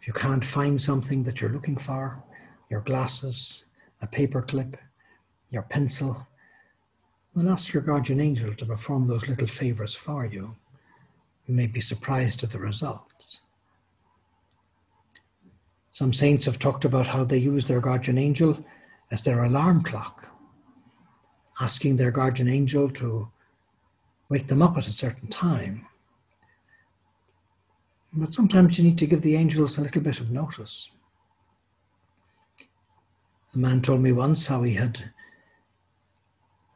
If 0.02 0.08
you 0.08 0.14
can't 0.14 0.44
find 0.44 0.80
something 0.80 1.24
that 1.24 1.40
you're 1.40 1.50
looking 1.50 1.78
for, 1.78 2.22
your 2.70 2.82
glasses, 2.82 3.64
a 4.02 4.08
paper 4.08 4.42
clip, 4.42 4.78
your 5.50 5.64
pencil, 5.64 6.28
well, 7.34 7.50
ask 7.50 7.74
your 7.74 7.84
guardian 7.84 8.22
angel 8.22 8.54
to 8.54 8.66
perform 8.66 9.08
those 9.08 9.28
little 9.28 9.48
favors 9.48 9.94
for 9.94 10.26
you. 10.26 10.56
You 11.48 11.54
may 11.54 11.68
be 11.68 11.82
surprised 11.82 12.44
at 12.44 12.52
the 12.52 12.60
results. 12.60 13.40
Some 15.92 16.14
saints 16.14 16.46
have 16.46 16.60
talked 16.60 16.86
about 16.86 17.08
how 17.08 17.24
they 17.24 17.38
use 17.38 17.66
their 17.66 17.80
guardian 17.80 18.18
angel 18.18 18.64
as 19.12 19.22
their 19.22 19.44
alarm 19.46 19.84
clock, 19.84 20.28
asking 21.62 21.96
their 21.96 22.12
guardian 22.12 22.50
angel 22.50 22.90
to 22.92 23.30
wake 24.30 24.48
them 24.48 24.62
up 24.62 24.78
at 24.78 24.88
a 24.88 24.94
certain 24.94 25.28
time. 25.28 25.86
But 28.14 28.34
sometimes 28.34 28.78
you 28.78 28.84
need 28.84 28.98
to 29.00 29.08
give 29.08 29.22
the 29.22 29.36
angels 29.36 29.78
a 29.78 29.82
little 29.82 30.02
bit 30.02 30.20
of 30.20 30.32
notice. 30.32 30.90
A 33.54 33.58
man 33.58 33.82
told 33.82 34.02
me 34.02 34.12
once 34.12 34.48
how 34.48 34.64
he 34.64 34.74
had 34.74 35.12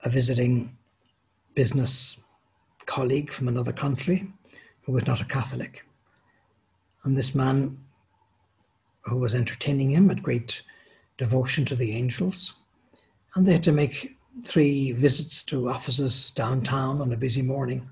a 0.04 0.10
visiting 0.10 0.78
business 1.56 2.18
colleague 2.86 3.32
from 3.32 3.48
another 3.48 3.74
country 3.74 4.32
who 4.82 4.94
was 4.94 5.06
not 5.06 5.22
a 5.22 5.26
Catholic. 5.26 5.86
And 7.04 7.18
this 7.18 7.36
man 7.36 7.78
who 9.02 9.18
was 9.18 9.36
entertaining 9.36 9.92
him 9.92 10.10
had 10.10 10.24
great 10.24 10.62
devotion 11.18 11.66
to 11.66 11.76
the 11.76 11.92
angels. 11.92 12.54
And 13.36 13.46
they 13.46 13.54
had 13.54 13.64
to 13.64 13.72
make 13.72 14.16
three 14.44 14.92
visits 14.92 15.44
to 15.44 15.70
offices 15.70 16.32
downtown 16.32 17.02
on 17.02 17.12
a 17.14 17.18
busy 17.18 17.42
morning. 17.42 17.90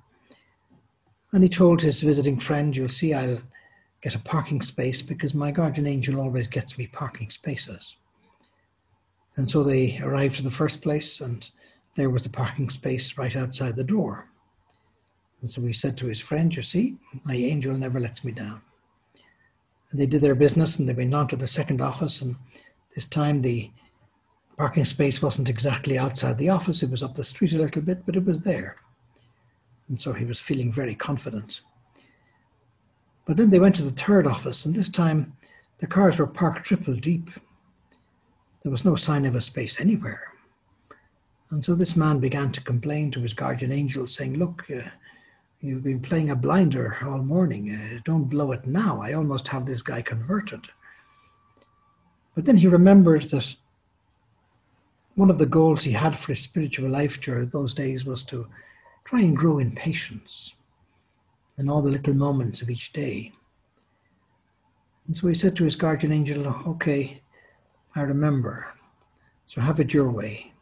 And 1.34 1.44
he 1.44 1.50
told 1.50 1.82
his 1.82 2.02
visiting 2.02 2.40
friend, 2.40 2.76
You'll 2.76 2.90
see, 2.90 3.14
I'll 3.14 3.42
get 4.02 4.16
a 4.16 4.20
parking 4.20 4.62
space 4.62 5.02
because 5.02 5.34
my 5.34 5.52
guardian 5.52 5.88
angel 5.88 6.20
always 6.20 6.48
gets 6.48 6.78
me 6.78 6.88
parking 6.88 7.30
spaces. 7.30 7.96
And 9.36 9.50
so 9.50 9.64
they 9.64 10.00
arrived 10.02 10.38
to 10.38 10.44
the 10.44 10.52
first 10.52 10.82
place, 10.82 11.22
and 11.22 11.50
there 11.96 12.10
was 12.10 12.24
the 12.24 12.30
parking 12.30 12.70
space 12.70 13.18
right 13.18 13.36
outside 13.36 13.76
the 13.76 13.84
door. 13.84 14.30
And 15.42 15.52
so 15.52 15.62
he 15.62 15.74
said 15.74 15.98
to 15.98 16.08
his 16.08 16.20
friend, 16.20 16.56
You 16.56 16.64
see, 16.64 16.98
my 17.24 17.36
angel 17.36 17.74
never 17.76 18.00
lets 18.00 18.24
me 18.24 18.32
down. 18.32 18.62
And 19.92 20.00
they 20.00 20.06
did 20.06 20.22
their 20.22 20.36
business 20.36 20.80
and 20.80 20.90
they 20.90 20.94
went 20.94 21.14
on 21.14 21.28
to 21.30 21.36
the 21.36 21.48
second 21.48 21.82
office, 21.82 22.22
and 22.22 22.36
this 22.96 23.06
time 23.06 23.42
the 23.42 23.72
parking 24.58 24.86
space 24.86 25.22
wasn't 25.22 25.50
exactly 25.50 25.98
outside 25.98 26.38
the 26.38 26.50
office, 26.50 26.82
it 26.82 26.90
was 26.90 27.04
up 27.04 27.16
the 27.16 27.24
street 27.24 27.54
a 27.54 27.58
little 27.58 27.82
bit, 27.82 28.06
but 28.06 28.16
it 28.16 28.26
was 28.26 28.40
there. 28.40 28.78
And 29.88 30.02
so 30.02 30.12
he 30.12 30.26
was 30.26 30.40
feeling 30.40 30.74
very 30.74 30.96
confident. 30.96 31.62
But 33.26 33.38
then 33.38 33.50
they 33.50 33.60
went 33.60 33.76
to 33.76 33.84
the 33.84 33.92
third 33.92 34.26
office, 34.26 34.66
and 34.66 34.76
this 34.76 34.90
time 34.90 35.34
the 35.80 35.88
cars 35.88 36.18
were 36.18 36.28
parked 36.28 36.66
triple 36.66 36.96
deep. 36.96 37.30
There 38.64 38.72
was 38.72 38.84
no 38.84 38.96
sign 38.96 39.26
of 39.26 39.36
a 39.36 39.42
space 39.42 39.80
anywhere. 39.80 40.34
And 41.52 41.64
so 41.64 41.76
this 41.76 41.96
man 41.96 42.20
began 42.20 42.52
to 42.52 42.62
complain 42.62 43.12
to 43.12 43.22
his 43.22 43.34
guardian 43.34 43.72
angel, 43.72 44.08
saying, 44.08 44.38
Look, 44.38 44.66
uh, 44.70 44.90
you've 45.62 45.84
been 45.84 46.02
playing 46.02 46.32
a 46.32 46.36
blinder 46.36 46.98
all 47.06 47.20
morning. 47.20 47.74
Uh, 47.74 48.00
don't 48.04 48.26
blow 48.26 48.52
it 48.52 48.66
now. 48.66 49.02
I 49.02 49.14
almost 49.14 49.48
have 49.50 49.66
this 49.66 49.82
guy 49.82 50.02
converted. 50.02 50.62
But 52.36 52.46
then 52.46 52.58
he 52.58 52.68
remembered 52.68 53.24
that 53.24 53.56
one 55.18 55.32
of 55.32 55.40
the 55.40 55.48
goals 55.48 55.84
he 55.84 55.92
had 55.92 56.16
for 56.16 56.32
his 56.34 56.44
spiritual 56.44 56.88
life 56.92 57.20
during 57.20 57.50
those 57.50 57.74
days 57.74 58.06
was 58.06 58.22
to 58.22 58.46
try 59.04 59.20
and 59.20 59.36
grow 59.36 59.58
in 59.58 59.72
patience 59.72 60.54
in 61.58 61.68
all 61.68 61.82
the 61.82 61.90
little 61.90 62.14
moments 62.14 62.62
of 62.62 62.70
each 62.70 62.94
day. 62.94 63.32
And 65.08 65.18
so 65.18 65.28
he 65.28 65.34
said 65.34 65.56
to 65.56 65.64
his 65.64 65.76
guardian 65.76 66.14
angel, 66.14 66.46
Okay, 66.68 67.20
I 67.96 68.02
remember. 68.02 68.68
So 69.48 69.60
have 69.60 69.80
it 69.80 69.92
your 69.92 70.12
way. 70.12 70.54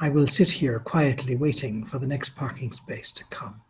I 0.00 0.10
will 0.10 0.28
sit 0.28 0.48
here 0.48 0.78
quietly 0.78 1.34
waiting 1.34 1.84
for 1.84 1.98
the 1.98 2.06
next 2.06 2.36
parking 2.36 2.70
space 2.70 3.10
to 3.12 3.24
come. 3.30 3.60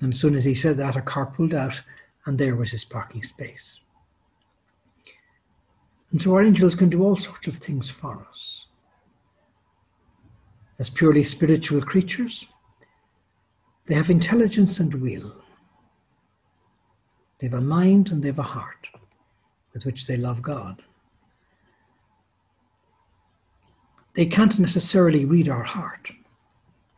And 0.00 0.12
as 0.12 0.20
soon 0.20 0.34
as 0.34 0.44
he 0.44 0.54
said 0.54 0.76
that, 0.76 0.96
a 0.96 1.00
car 1.00 1.24
pulled 1.24 1.54
out, 1.54 1.80
and 2.26 2.36
there 2.36 2.56
was 2.56 2.72
his 2.72 2.84
parking 2.84 3.22
space. 3.22 3.80
And 6.12 6.20
so 6.20 6.34
our 6.34 6.42
angels 6.42 6.74
can 6.74 6.88
do 6.88 7.02
all 7.02 7.16
sorts 7.16 7.46
of 7.46 7.56
things 7.56 7.88
for 7.88 8.26
us. 8.30 8.66
As 10.78 10.90
purely 10.90 11.22
spiritual 11.22 11.82
creatures, 11.82 12.46
they 13.86 13.94
have 13.94 14.10
intelligence 14.10 14.80
and 14.80 14.92
will. 14.94 15.32
They 17.38 17.46
have 17.48 17.58
a 17.58 17.60
mind 17.60 18.10
and 18.10 18.22
they 18.22 18.28
have 18.28 18.38
a 18.38 18.42
heart 18.42 18.88
with 19.72 19.84
which 19.84 20.06
they 20.06 20.16
love 20.16 20.42
God. 20.42 20.82
They 24.14 24.26
can't 24.26 24.58
necessarily 24.58 25.24
read 25.24 25.48
our 25.48 25.62
heart 25.62 26.10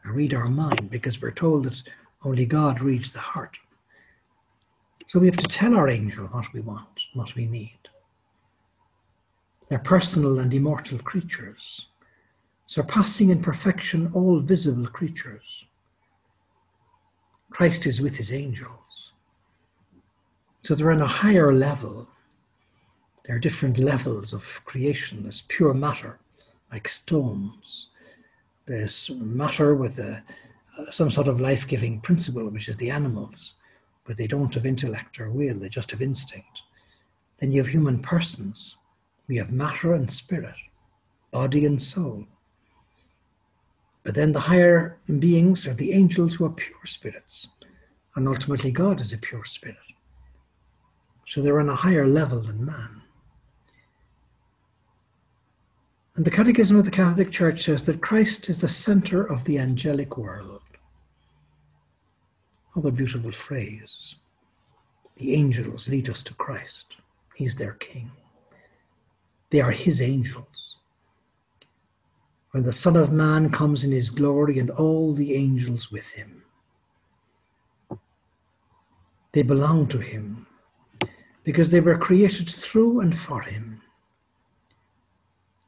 or 0.05 0.13
read 0.13 0.35
our 0.35 0.49
mind 0.49 0.91
because 0.91 1.21
we're 1.21 1.31
told 1.31 1.65
that 1.65 1.83
only 2.25 2.47
God 2.47 2.81
reads 2.81 3.13
the 3.13 3.21
heart. 3.21 3.59
So 5.09 5.19
we 5.19 5.27
have 5.27 5.37
to 5.37 5.47
tell 5.47 5.75
our 5.75 5.89
angel 5.89 6.27
what 6.27 6.53
we 6.53 6.61
want, 6.61 7.01
what 7.15 7.35
we 7.35 7.47
need. 7.47 7.82
They're 9.73 9.79
personal 9.79 10.41
and 10.41 10.53
immortal 10.53 10.99
creatures, 10.99 11.87
surpassing 12.67 13.31
in 13.31 13.41
perfection 13.41 14.11
all 14.13 14.39
visible 14.39 14.87
creatures. 14.87 15.65
Christ 17.49 17.87
is 17.87 17.99
with 17.99 18.15
his 18.19 18.35
angels. 18.35 19.13
So 20.61 20.75
they're 20.75 20.93
on 20.93 21.01
a 21.01 21.07
higher 21.07 21.55
level. 21.55 22.07
There 23.25 23.37
are 23.37 23.39
different 23.39 23.79
levels 23.79 24.35
of 24.35 24.61
creation. 24.67 25.23
There's 25.23 25.45
pure 25.49 25.73
matter, 25.73 26.19
like 26.71 26.87
stones. 26.87 27.89
There's 28.67 29.11
matter 29.15 29.75
with 29.75 29.99
a, 30.01 30.23
some 30.91 31.11
sort 31.11 31.29
of 31.29 31.41
life 31.41 31.67
giving 31.67 31.99
principle, 32.03 32.47
which 32.51 32.69
is 32.69 32.77
the 32.77 32.91
animals, 32.91 33.55
but 34.05 34.19
they 34.19 34.27
don't 34.27 34.53
have 34.53 34.67
intellect 34.67 35.19
or 35.19 35.31
will, 35.31 35.59
they 35.59 35.71
just 35.71 35.93
have 35.93 36.03
instinct. 36.03 36.61
Then 37.39 37.53
you 37.53 37.63
have 37.63 37.73
human 37.73 38.03
persons 38.03 38.77
we 39.29 39.37
have 39.37 39.51
matter 39.51 39.95
and 39.95 40.11
spirit, 40.11 40.55
body 41.31 41.65
and 41.65 41.81
soul. 41.81 42.27
But 44.03 44.15
then 44.15 44.33
the 44.33 44.41
higher 44.41 44.99
beings 45.19 45.67
are 45.67 45.75
the 45.75 45.93
angels 45.93 46.35
who 46.35 46.45
are 46.45 46.51
pure 46.51 46.87
spirits. 46.87 47.47
And 48.15 48.29
ultimately, 48.29 48.71
God 48.71 49.01
is 49.01 49.13
a 49.13 49.19
pure 49.19 49.45
spirit. 49.45 49.77
So 51.27 51.41
they're 51.41 51.61
on 51.61 51.69
a 51.69 51.77
higher 51.77 52.07
level 52.07 52.41
than 52.41 52.65
man. 52.65 53.03
And 56.15 56.25
the 56.27 56.31
Catechism 56.31 56.77
of 56.77 56.85
the 56.85 56.91
Catholic 56.91 57.31
Church 57.31 57.65
says 57.65 57.85
that 57.85 58.03
Christ 58.03 58.51
is 58.51 58.61
the 58.61 58.69
center 58.69 59.25
of 59.25 59.45
the 59.45 59.59
angelic 59.59 60.19
world. 60.19 60.61
What 62.75 62.87
a 62.87 62.91
beautiful 62.91 63.33
phrase. 63.33 64.17
The 65.17 65.35
angels 65.35 65.89
lead 65.89 66.11
us 66.11 66.23
to 66.25 66.35
Christ, 66.35 66.87
He's 67.35 67.55
their 67.55 67.75
King. 67.75 68.11
They 69.53 69.61
are 69.61 69.71
his 69.71 70.01
angels. 70.01 70.79
When 72.53 72.63
the 72.63 72.73
Son 72.73 72.97
of 72.97 73.13
Man 73.13 73.51
comes 73.51 73.85
in 73.85 73.93
his 73.93 74.09
glory 74.09 74.59
and 74.59 74.71
all 74.71 75.13
the 75.13 75.35
angels 75.35 75.93
with 75.93 76.11
him, 76.11 76.43
they 79.33 79.43
belong 79.43 79.89
to 79.89 79.99
him 79.99 80.47
because 81.45 81.71
they 81.71 81.81
were 81.81 81.99
created 81.99 82.49
through 82.49 83.01
and 83.01 83.15
for 83.15 83.43
him. 83.43 83.83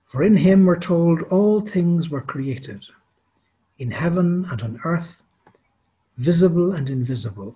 For 0.06 0.22
in 0.22 0.36
him, 0.36 0.64
we're 0.64 0.78
told, 0.78 1.20
all 1.24 1.60
things 1.60 2.08
were 2.08 2.22
created, 2.22 2.86
in 3.78 3.90
heaven 3.90 4.46
and 4.50 4.62
on 4.62 4.80
earth, 4.84 5.20
visible 6.16 6.72
and 6.72 6.88
invisible, 6.88 7.54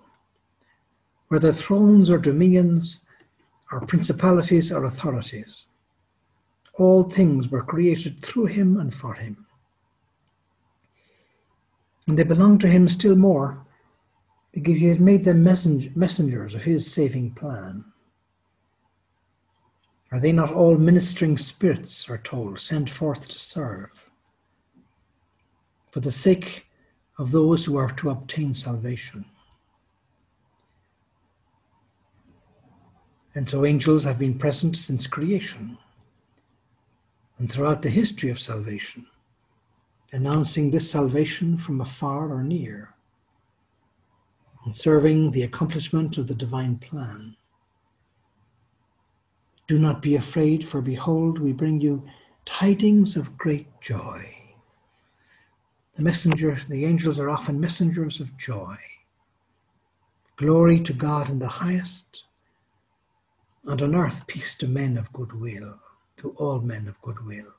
whether 1.29 1.51
thrones 1.51 2.11
or 2.11 2.19
dominions, 2.19 2.99
or 3.71 3.81
principalities 3.81 4.71
or 4.71 4.83
authorities. 4.83 5.65
All 6.77 7.03
things 7.03 7.49
were 7.49 7.63
created 7.63 8.21
through 8.21 8.45
him 8.45 8.79
and 8.79 8.93
for 8.93 9.13
him. 9.13 9.45
And 12.07 12.17
they 12.17 12.23
belong 12.23 12.57
to 12.59 12.67
him 12.67 12.89
still 12.89 13.15
more 13.15 13.65
because 14.51 14.79
he 14.79 14.87
has 14.87 14.99
made 14.99 15.23
them 15.23 15.43
messengers 15.43 16.55
of 16.55 16.63
his 16.63 16.91
saving 16.91 17.31
plan. 17.35 17.85
Are 20.11 20.19
they 20.19 20.31
not 20.31 20.51
all 20.51 20.75
ministering 20.77 21.37
spirits, 21.37 22.09
are 22.09 22.17
told, 22.17 22.59
sent 22.59 22.89
forth 22.89 23.27
to 23.29 23.37
serve? 23.37 23.91
For 25.91 25.99
the 25.99 26.11
sake 26.11 26.65
of 27.19 27.31
those 27.31 27.65
who 27.65 27.77
are 27.77 27.91
to 27.91 28.09
obtain 28.09 28.55
salvation. 28.55 29.25
And 33.35 33.47
so 33.47 33.65
angels 33.65 34.03
have 34.03 34.17
been 34.17 34.39
present 34.39 34.77
since 34.77 35.05
creation 35.05 35.77
and 37.39 37.51
throughout 37.51 37.81
the 37.81 37.89
history 37.89 38.29
of 38.29 38.39
salvation, 38.39 39.07
announcing 40.11 40.69
this 40.69 40.91
salvation 40.91 41.57
from 41.57 41.81
afar 41.81 42.31
or 42.31 42.43
near, 42.43 42.93
and 44.65 44.75
serving 44.75 45.31
the 45.31 45.43
accomplishment 45.43 46.17
of 46.17 46.27
the 46.27 46.35
divine 46.35 46.77
plan. 46.77 47.35
Do 49.67 49.79
not 49.79 50.01
be 50.01 50.15
afraid, 50.15 50.67
for 50.67 50.81
behold, 50.81 51.39
we 51.39 51.53
bring 51.53 51.79
you 51.79 52.03
tidings 52.45 53.15
of 53.15 53.37
great 53.37 53.67
joy. 53.79 54.35
The 55.95 56.01
messenger, 56.01 56.59
the 56.67 56.85
angels 56.85 57.19
are 57.19 57.29
often 57.29 57.59
messengers 57.59 58.19
of 58.19 58.37
joy. 58.37 58.77
Glory 60.35 60.79
to 60.81 60.93
God 60.93 61.29
in 61.29 61.39
the 61.39 61.47
highest, 61.47 62.23
and 63.65 63.81
on 63.81 63.95
earth 63.95 64.25
peace 64.27 64.55
to 64.55 64.67
men 64.67 64.97
of 64.97 65.13
good 65.13 65.33
will, 65.33 65.79
to 66.19 66.31
all 66.37 66.59
men 66.59 66.87
of 66.87 67.01
good 67.01 67.25
will. 67.25 67.53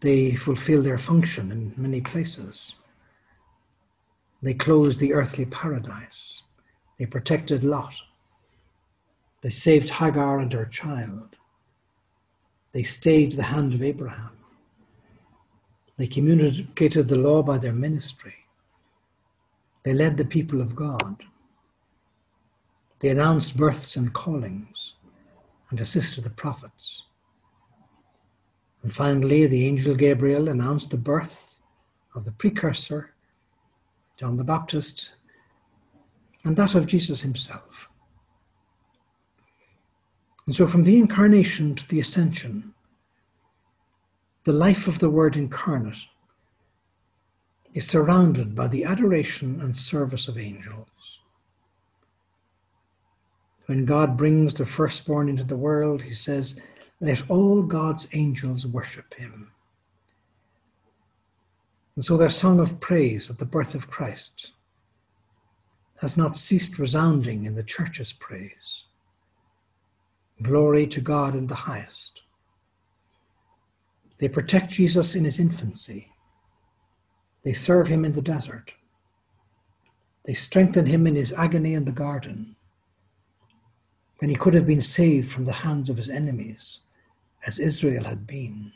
They 0.00 0.34
fulfill 0.34 0.82
their 0.82 0.98
function 0.98 1.50
in 1.50 1.74
many 1.76 2.00
places. 2.00 2.74
They 4.42 4.54
closed 4.54 5.00
the 5.00 5.12
earthly 5.12 5.46
paradise. 5.46 6.42
They 6.98 7.06
protected 7.06 7.64
Lot. 7.64 7.94
They 9.40 9.50
saved 9.50 9.90
Hagar 9.90 10.38
and 10.38 10.52
her 10.52 10.66
child. 10.66 11.36
They 12.72 12.82
stayed 12.82 13.32
the 13.32 13.42
hand 13.42 13.74
of 13.74 13.82
Abraham. 13.82 14.30
They 15.96 16.06
communicated 16.06 17.08
the 17.08 17.16
law 17.16 17.42
by 17.42 17.58
their 17.58 17.72
ministry. 17.72 18.34
They 19.82 19.94
led 19.94 20.16
the 20.16 20.24
people 20.24 20.60
of 20.60 20.76
God. 20.76 21.24
They 23.00 23.10
announced 23.10 23.56
births 23.56 23.96
and 23.96 24.12
callings 24.12 24.94
and 25.70 25.80
assisted 25.80 26.24
the 26.24 26.30
prophets. 26.30 27.04
And 28.82 28.92
finally, 28.92 29.46
the 29.46 29.66
angel 29.66 29.94
Gabriel 29.94 30.48
announced 30.48 30.90
the 30.90 30.96
birth 30.96 31.36
of 32.14 32.24
the 32.24 32.32
precursor, 32.32 33.14
John 34.18 34.36
the 34.36 34.44
Baptist, 34.44 35.12
and 36.44 36.56
that 36.56 36.74
of 36.74 36.86
Jesus 36.86 37.20
himself. 37.20 37.88
And 40.46 40.56
so, 40.56 40.66
from 40.66 40.84
the 40.84 40.98
incarnation 40.98 41.74
to 41.74 41.86
the 41.88 42.00
ascension, 42.00 42.72
the 44.44 44.52
life 44.52 44.88
of 44.88 44.98
the 44.98 45.10
Word 45.10 45.36
incarnate 45.36 46.06
is 47.74 47.86
surrounded 47.86 48.54
by 48.54 48.66
the 48.66 48.84
adoration 48.84 49.60
and 49.60 49.76
service 49.76 50.26
of 50.26 50.38
angels. 50.38 50.88
When 53.68 53.84
God 53.84 54.16
brings 54.16 54.54
the 54.54 54.64
firstborn 54.64 55.28
into 55.28 55.44
the 55.44 55.54
world, 55.54 56.00
he 56.00 56.14
says, 56.14 56.58
Let 57.02 57.30
all 57.30 57.60
God's 57.60 58.08
angels 58.14 58.64
worship 58.64 59.12
him. 59.12 59.52
And 61.94 62.02
so 62.02 62.16
their 62.16 62.30
song 62.30 62.60
of 62.60 62.80
praise 62.80 63.28
at 63.28 63.36
the 63.36 63.44
birth 63.44 63.74
of 63.74 63.90
Christ 63.90 64.52
has 65.96 66.16
not 66.16 66.34
ceased 66.34 66.78
resounding 66.78 67.44
in 67.44 67.54
the 67.54 67.62
church's 67.62 68.14
praise. 68.14 68.84
Glory 70.42 70.86
to 70.86 71.02
God 71.02 71.36
in 71.36 71.46
the 71.46 71.54
highest. 71.54 72.22
They 74.16 74.28
protect 74.28 74.72
Jesus 74.72 75.14
in 75.14 75.26
his 75.26 75.38
infancy. 75.38 76.10
They 77.42 77.52
serve 77.52 77.88
him 77.88 78.06
in 78.06 78.14
the 78.14 78.22
desert. 78.22 78.72
They 80.24 80.32
strengthen 80.32 80.86
him 80.86 81.06
in 81.06 81.16
his 81.16 81.34
agony 81.34 81.74
in 81.74 81.84
the 81.84 81.92
garden, 81.92 82.56
when 84.18 84.30
he 84.30 84.36
could 84.36 84.54
have 84.54 84.66
been 84.66 84.82
saved 84.82 85.30
from 85.30 85.44
the 85.44 85.52
hands 85.52 85.88
of 85.88 85.96
his 85.96 86.08
enemies, 86.08 86.80
as 87.46 87.58
Israel 87.58 88.04
had 88.04 88.26
been. 88.26 88.72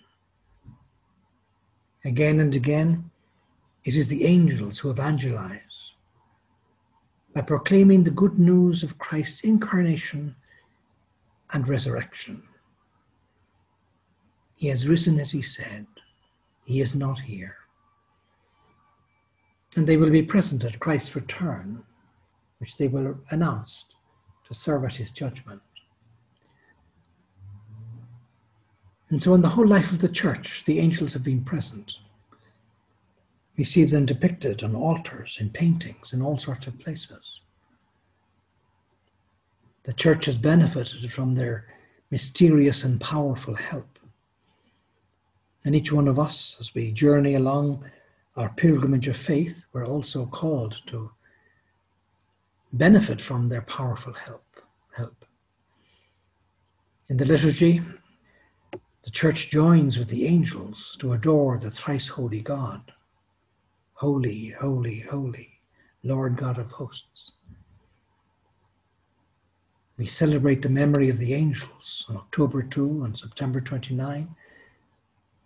Again 2.04 2.40
and 2.40 2.54
again, 2.54 3.10
it 3.84 3.96
is 3.96 4.08
the 4.08 4.24
angels 4.24 4.78
who 4.78 4.90
evangelize 4.90 5.60
by 7.34 7.40
proclaiming 7.40 8.04
the 8.04 8.10
good 8.10 8.38
news 8.38 8.82
of 8.82 8.98
Christ's 8.98 9.40
incarnation 9.40 10.36
and 11.52 11.68
resurrection. 11.68 12.42
He 14.54 14.68
has 14.68 14.88
risen 14.88 15.18
as 15.18 15.32
he 15.32 15.42
said. 15.42 15.86
He 16.64 16.80
is 16.80 16.94
not 16.94 17.18
here. 17.18 17.56
And 19.74 19.86
they 19.86 19.96
will 19.96 20.10
be 20.10 20.22
present 20.22 20.64
at 20.64 20.78
Christ's 20.78 21.16
return, 21.16 21.82
which 22.58 22.76
they 22.76 22.86
will 22.86 23.18
announce 23.30 23.86
to 24.52 24.58
serve 24.58 24.84
at 24.84 24.94
his 24.94 25.10
judgment. 25.10 25.62
And 29.08 29.22
so, 29.22 29.34
in 29.34 29.42
the 29.42 29.50
whole 29.50 29.66
life 29.66 29.92
of 29.92 30.00
the 30.00 30.08
church, 30.08 30.64
the 30.64 30.78
angels 30.78 31.12
have 31.12 31.22
been 31.22 31.44
present. 31.44 31.94
We 33.56 33.64
see 33.64 33.84
them 33.84 34.06
depicted 34.06 34.62
on 34.62 34.74
altars, 34.74 35.38
in 35.40 35.50
paintings, 35.50 36.12
in 36.12 36.22
all 36.22 36.38
sorts 36.38 36.66
of 36.66 36.78
places. 36.78 37.40
The 39.84 39.92
church 39.92 40.26
has 40.26 40.38
benefited 40.38 41.12
from 41.12 41.34
their 41.34 41.66
mysterious 42.10 42.84
and 42.84 43.00
powerful 43.00 43.54
help. 43.54 43.98
And 45.64 45.74
each 45.74 45.92
one 45.92 46.08
of 46.08 46.18
us, 46.18 46.56
as 46.60 46.74
we 46.74 46.92
journey 46.92 47.34
along 47.34 47.84
our 48.36 48.48
pilgrimage 48.50 49.08
of 49.08 49.16
faith, 49.16 49.64
we're 49.72 49.86
also 49.86 50.26
called 50.26 50.82
to 50.86 51.10
benefit 52.72 53.20
from 53.20 53.48
their 53.48 53.62
powerful 53.62 54.12
help. 54.12 54.60
help. 54.94 55.24
In 57.08 57.16
the 57.16 57.26
liturgy, 57.26 57.82
the 59.04 59.10
church 59.10 59.50
joins 59.50 59.98
with 59.98 60.08
the 60.08 60.26
angels 60.26 60.96
to 61.00 61.12
adore 61.12 61.58
the 61.58 61.70
thrice 61.70 62.08
holy 62.08 62.40
God. 62.40 62.92
Holy, 63.94 64.48
holy, 64.48 65.00
holy, 65.00 65.60
Lord 66.02 66.36
God 66.36 66.58
of 66.58 66.72
hosts. 66.72 67.32
We 69.98 70.06
celebrate 70.06 70.62
the 70.62 70.68
memory 70.68 71.10
of 71.10 71.18
the 71.18 71.34
angels 71.34 72.06
on 72.08 72.16
October 72.16 72.62
2 72.62 73.04
and 73.04 73.16
September 73.16 73.60
29, 73.60 74.34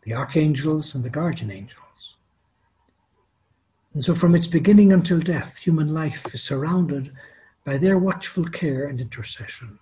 the 0.02 0.14
archangels 0.14 0.94
and 0.94 1.04
the 1.04 1.10
guardian 1.10 1.50
angels. 1.50 1.85
And 3.96 4.04
so, 4.04 4.14
from 4.14 4.34
its 4.34 4.46
beginning 4.46 4.92
until 4.92 5.20
death, 5.20 5.56
human 5.56 5.94
life 5.94 6.34
is 6.34 6.42
surrounded 6.42 7.12
by 7.64 7.78
their 7.78 7.96
watchful 7.96 8.44
care 8.44 8.88
and 8.88 9.00
intercession. 9.00 9.78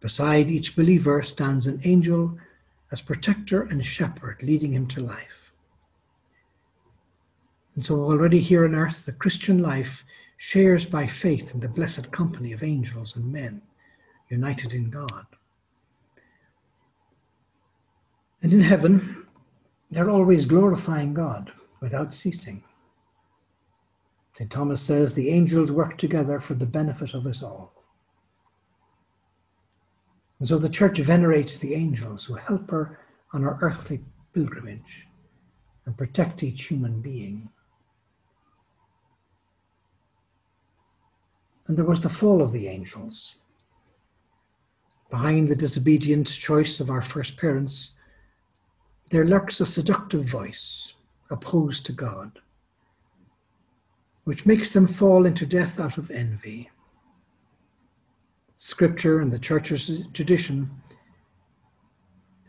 Beside 0.00 0.50
each 0.50 0.74
believer 0.74 1.22
stands 1.22 1.68
an 1.68 1.80
angel 1.84 2.36
as 2.90 3.00
protector 3.00 3.62
and 3.62 3.86
shepherd, 3.86 4.42
leading 4.42 4.72
him 4.74 4.88
to 4.88 5.02
life. 5.02 5.52
And 7.76 7.86
so, 7.86 7.94
already 7.94 8.40
here 8.40 8.64
on 8.64 8.74
earth, 8.74 9.06
the 9.06 9.12
Christian 9.12 9.62
life 9.62 10.04
shares 10.38 10.84
by 10.84 11.06
faith 11.06 11.54
in 11.54 11.60
the 11.60 11.68
blessed 11.68 12.10
company 12.10 12.50
of 12.52 12.64
angels 12.64 13.14
and 13.14 13.32
men 13.32 13.62
united 14.30 14.72
in 14.72 14.90
God. 14.90 15.26
And 18.42 18.52
in 18.52 18.62
heaven, 18.62 19.21
they're 19.92 20.10
always 20.10 20.46
glorifying 20.46 21.12
God 21.12 21.52
without 21.80 22.14
ceasing. 22.14 22.64
St. 24.36 24.50
Thomas 24.50 24.80
says 24.80 25.12
the 25.12 25.28
angels 25.28 25.70
work 25.70 25.98
together 25.98 26.40
for 26.40 26.54
the 26.54 26.64
benefit 26.64 27.12
of 27.12 27.26
us 27.26 27.42
all. 27.42 27.74
And 30.38 30.48
so 30.48 30.56
the 30.56 30.70
church 30.70 30.98
venerates 30.98 31.58
the 31.58 31.74
angels 31.74 32.24
who 32.24 32.34
help 32.34 32.70
her 32.70 32.98
on 33.34 33.42
her 33.42 33.58
earthly 33.60 34.00
pilgrimage 34.32 35.06
and 35.84 35.96
protect 35.96 36.42
each 36.42 36.64
human 36.64 37.00
being. 37.02 37.50
And 41.66 41.76
there 41.76 41.84
was 41.84 42.00
the 42.00 42.08
fall 42.08 42.40
of 42.40 42.52
the 42.52 42.66
angels. 42.66 43.36
behind 45.12 45.46
the 45.46 45.54
disobedient 45.54 46.26
choice 46.26 46.80
of 46.80 46.88
our 46.88 47.02
first 47.02 47.36
parents, 47.36 47.90
there 49.12 49.26
lurks 49.26 49.60
a 49.60 49.66
seductive 49.66 50.24
voice 50.24 50.94
opposed 51.28 51.84
to 51.84 51.92
God, 51.92 52.40
which 54.24 54.46
makes 54.46 54.70
them 54.70 54.86
fall 54.86 55.26
into 55.26 55.44
death 55.44 55.78
out 55.78 55.98
of 55.98 56.10
envy. 56.10 56.70
Scripture 58.56 59.20
and 59.20 59.30
the 59.30 59.38
church's 59.38 60.00
tradition 60.14 60.70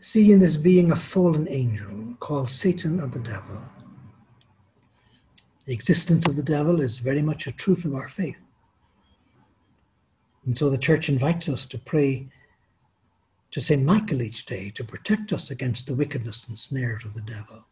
see 0.00 0.32
in 0.32 0.38
this 0.38 0.56
being 0.56 0.90
a 0.90 0.96
fallen 0.96 1.46
angel 1.50 2.14
called 2.18 2.48
Satan 2.48 2.98
or 2.98 3.08
the 3.08 3.18
devil. 3.18 3.60
The 5.66 5.74
existence 5.74 6.24
of 6.24 6.34
the 6.34 6.42
devil 6.42 6.80
is 6.80 6.98
very 6.98 7.20
much 7.20 7.46
a 7.46 7.52
truth 7.52 7.84
of 7.84 7.94
our 7.94 8.08
faith. 8.08 8.40
And 10.46 10.56
so 10.56 10.70
the 10.70 10.78
church 10.78 11.10
invites 11.10 11.46
us 11.50 11.66
to 11.66 11.78
pray 11.78 12.26
to 13.54 13.60
St. 13.60 13.84
Michael 13.84 14.20
each 14.20 14.46
day 14.46 14.68
to 14.70 14.82
protect 14.82 15.32
us 15.32 15.52
against 15.52 15.86
the 15.86 15.94
wickedness 15.94 16.48
and 16.48 16.58
snares 16.58 17.04
of 17.04 17.14
the 17.14 17.20
devil. 17.20 17.64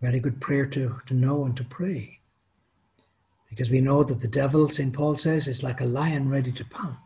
Very 0.00 0.18
good 0.18 0.40
prayer 0.40 0.64
to, 0.64 1.02
to 1.06 1.12
know 1.12 1.44
and 1.44 1.54
to 1.58 1.64
pray. 1.64 2.18
Because 3.50 3.68
we 3.68 3.82
know 3.82 4.02
that 4.02 4.20
the 4.20 4.26
devil, 4.26 4.66
St. 4.66 4.90
Paul 4.90 5.18
says, 5.18 5.48
is 5.48 5.62
like 5.62 5.82
a 5.82 5.84
lion 5.84 6.30
ready 6.30 6.50
to 6.50 6.64
pounce. 6.64 6.96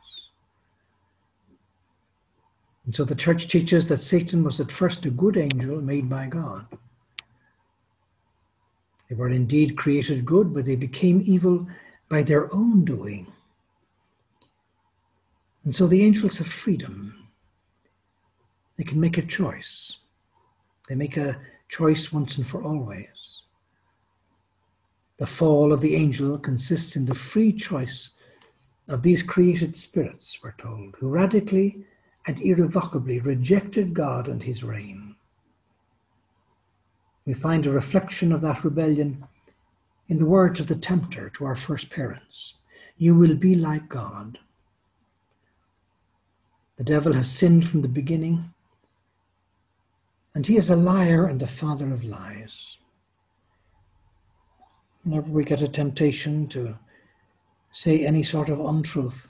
And 2.87 2.95
so 2.95 3.03
the 3.03 3.17
church 3.17 3.49
teaches 3.49 3.89
that 3.89 4.03
Satan 4.03 4.45
was 4.45 4.61
at 4.61 4.71
first 4.71 5.05
a 5.07 5.11
good 5.11 5.37
angel 5.37 5.81
made 5.81 6.09
by 6.09 6.27
God. 6.27 6.65
They 9.09 9.17
were 9.17 9.31
indeed 9.31 9.77
created 9.77 10.25
good, 10.25 10.55
but 10.55 10.65
they 10.65 10.77
became 10.77 11.25
evil 11.27 11.67
by 12.09 12.23
their 12.23 12.55
own 12.55 12.85
doing. 12.85 13.27
And 15.65 15.75
so 15.75 15.89
the 15.89 16.05
angels 16.05 16.37
have 16.37 16.47
freedom. 16.47 17.28
They 18.79 18.85
can 18.85 19.01
make 19.01 19.19
a 19.19 19.23
choice. 19.23 19.99
They 20.89 20.95
make 20.95 21.19
a 21.19 21.39
choice 21.69 22.13
once 22.13 22.39
and 22.39 22.47
for 22.47 22.63
always. 22.63 23.07
The 25.19 25.27
fall 25.27 25.73
of 25.73 25.81
the 25.81 25.97
angel 25.97 26.39
consists 26.39 26.95
in 26.95 27.05
the 27.05 27.15
free 27.15 27.53
choice 27.53 28.11
of 28.87 29.03
these 29.03 29.23
created 29.23 29.77
spirits, 29.77 30.39
we're 30.43 30.55
told, 30.59 30.95
who 30.99 31.09
radically 31.09 31.85
and 32.27 32.41
irrevocably 32.41 33.21
rejected 33.21 33.93
God 33.93 34.29
and 34.29 34.43
his 34.43 34.63
reign. 34.63 35.17
We 37.27 37.35
find 37.35 37.67
a 37.67 37.71
reflection 37.71 38.33
of 38.33 38.41
that 38.43 38.65
rebellion 38.65 39.25
in 40.09 40.19
the 40.19 40.25
words 40.25 40.61
of 40.61 40.69
the 40.69 40.77
tempter 40.77 41.29
to 41.31 41.45
our 41.45 41.57
first 41.57 41.91
parents 41.91 42.55
You 42.97 43.15
will 43.15 43.35
be 43.35 43.55
like 43.55 43.89
God. 43.89 44.39
The 46.77 46.85
devil 46.85 47.13
has 47.13 47.31
sinned 47.31 47.69
from 47.69 47.83
the 47.83 47.89
beginning, 47.89 48.55
and 50.39 50.47
he 50.47 50.57
is 50.57 50.71
a 50.71 50.77
liar 50.77 51.27
and 51.27 51.41
the 51.41 51.49
father 51.49 51.93
of 51.93 52.05
lies. 52.05 52.79
Whenever 55.03 55.29
we 55.33 55.45
get 55.45 55.63
a 55.63 55.67
temptation 55.67 56.47
to 56.47 56.79
say 57.73 58.07
any 58.07 58.23
sort 58.23 58.49
of 58.49 58.61
untruth, 58.61 59.27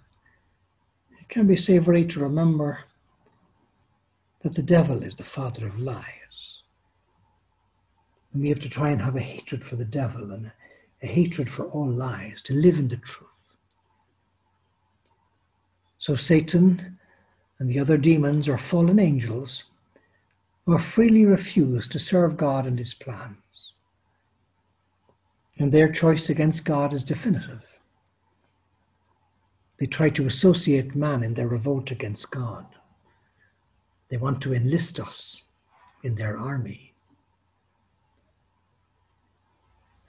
it 1.18 1.27
can 1.31 1.47
be 1.47 1.57
savory 1.57 2.05
to 2.05 2.21
remember 2.21 2.81
that 4.42 4.53
the 4.53 4.62
devil 4.62 5.03
is 5.03 5.14
the 5.14 5.25
father 5.25 5.66
of 5.66 5.81
lies. 5.81 6.59
And 8.35 8.42
we 8.42 8.51
have 8.51 8.61
to 8.61 8.68
try 8.68 8.90
and 8.90 9.01
have 9.01 9.16
a 9.16 9.21
hatred 9.21 9.64
for 9.64 9.77
the 9.77 9.87
devil 9.87 10.33
and 10.33 10.53
a, 11.01 11.07
hatred 11.07 11.49
for 11.49 11.68
all 11.68 11.88
lies, 11.88 12.42
to 12.42 12.53
live 12.53 12.79
in 12.79 12.88
the 12.88 12.99
truth. 12.99 13.31
So 15.97 16.16
Satan 16.16 16.99
and 17.59 17.66
the 17.66 17.81
other 17.81 17.97
demons 17.97 18.47
are 18.47 18.59
fallen 18.59 18.99
angels 18.99 19.64
have 20.73 20.85
freely 20.85 21.25
refused 21.25 21.93
to 21.93 21.99
serve 21.99 22.37
God 22.37 22.67
and 22.67 22.79
his 22.79 22.95
plans. 22.95 23.37
And 25.59 25.73
their 25.73 25.91
choice 25.91 26.29
against 26.29 26.65
God 26.65 26.93
is 26.93 27.05
definitive. 27.05 27.65
They 29.79 29.87
try 29.87 30.11
to 30.11 30.27
associate 30.27 30.95
man 30.95 31.23
in 31.23 31.35
their 31.35 31.49
revolt 31.49 31.91
against 31.91 32.31
God. 32.31 32.67
They 34.09 34.17
want 34.17 34.41
to 34.43 34.55
enlist 34.55 35.01
us 35.01 35.43
in 36.03 36.17
their 36.17 36.39
army. 36.39 36.95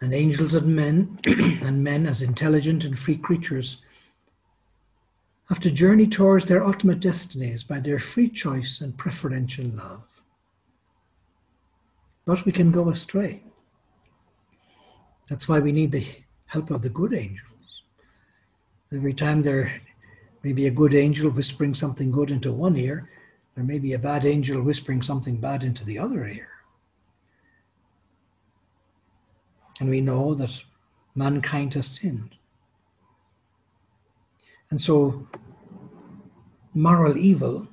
And 0.01 0.13
angels 0.13 0.53
and 0.53 0.75
men, 0.75 1.19
and 1.25 1.83
men 1.83 2.05
as 2.07 2.21
intelligent 2.21 2.83
and 2.83 2.97
free 2.97 3.17
creatures, 3.17 3.77
have 5.49 5.59
to 5.59 5.71
journey 5.71 6.07
towards 6.07 6.45
their 6.45 6.63
ultimate 6.63 6.99
destinies 6.99 7.63
by 7.63 7.79
their 7.79 7.99
free 7.99 8.29
choice 8.29 8.81
and 8.81 8.97
preferential 8.97 9.65
love. 9.65 10.03
But 12.29 12.45
we 12.45 12.51
can 12.51 12.71
go 12.71 12.89
astray. 12.89 13.41
That's 15.27 15.47
why 15.47 15.57
we 15.57 15.71
need 15.71 15.91
the 15.91 16.05
help 16.45 16.69
of 16.69 16.83
the 16.83 16.89
good 16.89 17.11
angels. 17.11 17.81
Every 18.93 19.15
time 19.15 19.41
there 19.41 19.81
may 20.43 20.53
be 20.53 20.67
a 20.67 20.77
good 20.79 20.93
angel 20.93 21.31
whispering 21.31 21.73
something 21.73 22.11
good 22.11 22.29
into 22.29 22.51
one 22.51 22.77
ear, 22.77 23.09
there 23.55 23.63
may 23.63 23.79
be 23.79 23.93
a 23.93 23.97
bad 23.97 24.27
angel 24.27 24.61
whispering 24.61 25.01
something 25.01 25.37
bad 25.37 25.63
into 25.63 25.83
the 25.83 25.97
other 25.97 26.27
ear. 26.27 26.49
And 29.79 29.89
we 29.89 29.99
know 29.99 30.35
that 30.35 30.51
mankind 31.15 31.73
has 31.73 31.87
sinned. 31.87 32.35
And 34.69 34.79
so, 34.79 35.27
moral 36.75 37.17
evil, 37.17 37.67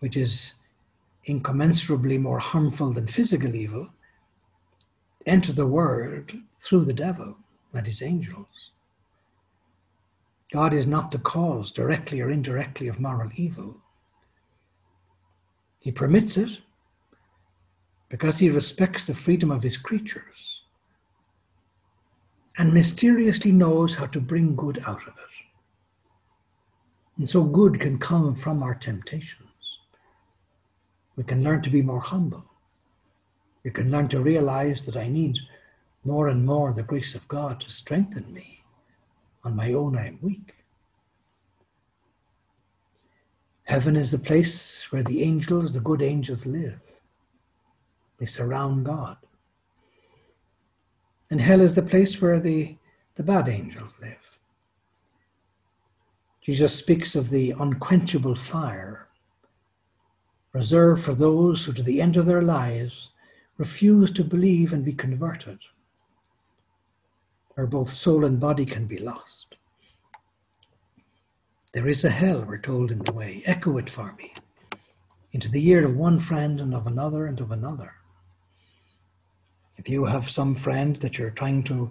which 0.00 0.18
is 0.18 0.52
incommensurably 1.24 2.18
more 2.18 2.38
harmful 2.38 2.92
than 2.92 3.06
physical 3.06 3.54
evil, 3.54 3.88
enter 5.26 5.52
the 5.52 5.66
world 5.66 6.32
through 6.60 6.84
the 6.84 6.92
devil 6.92 7.36
and 7.72 7.86
his 7.86 8.02
angels. 8.02 8.46
God 10.52 10.74
is 10.74 10.86
not 10.86 11.10
the 11.10 11.18
cause, 11.18 11.72
directly 11.72 12.20
or 12.20 12.30
indirectly, 12.30 12.88
of 12.88 13.00
moral 13.00 13.30
evil. 13.36 13.76
He 15.80 15.90
permits 15.90 16.36
it 16.36 16.58
because 18.10 18.38
he 18.38 18.50
respects 18.50 19.04
the 19.04 19.14
freedom 19.14 19.50
of 19.50 19.62
his 19.62 19.78
creatures 19.78 20.60
and 22.58 22.74
mysteriously 22.74 23.50
knows 23.50 23.94
how 23.94 24.06
to 24.06 24.20
bring 24.20 24.54
good 24.54 24.82
out 24.86 25.02
of 25.02 25.14
it. 25.14 25.46
And 27.16 27.28
so 27.28 27.44
good 27.44 27.80
can 27.80 27.98
come 27.98 28.34
from 28.34 28.62
our 28.62 28.74
temptations. 28.74 29.51
We 31.16 31.24
can 31.24 31.42
learn 31.42 31.62
to 31.62 31.70
be 31.70 31.82
more 31.82 32.00
humble. 32.00 32.44
We 33.64 33.70
can 33.70 33.90
learn 33.90 34.08
to 34.08 34.20
realize 34.20 34.84
that 34.86 34.96
I 34.96 35.08
need 35.08 35.38
more 36.04 36.28
and 36.28 36.44
more 36.44 36.72
the 36.72 36.82
grace 36.82 37.14
of 37.14 37.28
God 37.28 37.60
to 37.60 37.70
strengthen 37.70 38.32
me. 38.32 38.64
On 39.44 39.54
my 39.54 39.72
own, 39.72 39.96
I 39.96 40.08
am 40.08 40.18
weak. 40.20 40.54
Heaven 43.64 43.96
is 43.96 44.10
the 44.10 44.18
place 44.18 44.84
where 44.90 45.02
the 45.02 45.22
angels, 45.22 45.72
the 45.72 45.80
good 45.80 46.02
angels, 46.02 46.46
live. 46.46 46.80
They 48.18 48.26
surround 48.26 48.84
God. 48.84 49.16
And 51.30 51.40
hell 51.40 51.60
is 51.60 51.74
the 51.74 51.82
place 51.82 52.20
where 52.20 52.40
the, 52.40 52.76
the 53.14 53.22
bad 53.22 53.48
angels 53.48 53.94
live. 54.00 54.18
Jesus 56.40 56.74
speaks 56.74 57.14
of 57.14 57.30
the 57.30 57.52
unquenchable 57.52 58.34
fire 58.34 59.06
reserved 60.52 61.02
for 61.02 61.14
those 61.14 61.64
who, 61.64 61.72
to 61.72 61.82
the 61.82 62.00
end 62.00 62.16
of 62.16 62.26
their 62.26 62.42
lives, 62.42 63.10
refuse 63.58 64.10
to 64.12 64.24
believe 64.24 64.72
and 64.72 64.84
be 64.84 64.92
converted, 64.92 65.58
where 67.54 67.66
both 67.66 67.90
soul 67.90 68.24
and 68.24 68.40
body 68.40 68.66
can 68.66 68.86
be 68.86 68.98
lost. 68.98 69.56
There 71.72 71.88
is 71.88 72.04
a 72.04 72.10
hell, 72.10 72.44
we're 72.46 72.58
told 72.58 72.90
in 72.90 72.98
the 72.98 73.12
way. 73.12 73.42
Echo 73.46 73.78
it 73.78 73.88
for 73.88 74.14
me 74.18 74.34
into 75.32 75.50
the 75.50 75.66
ear 75.66 75.84
of 75.84 75.96
one 75.96 76.18
friend 76.18 76.60
and 76.60 76.74
of 76.74 76.86
another 76.86 77.26
and 77.26 77.40
of 77.40 77.50
another. 77.50 77.94
If 79.78 79.88
you 79.88 80.04
have 80.04 80.28
some 80.30 80.54
friend 80.54 80.96
that 80.96 81.16
you're 81.16 81.30
trying 81.30 81.62
to 81.64 81.90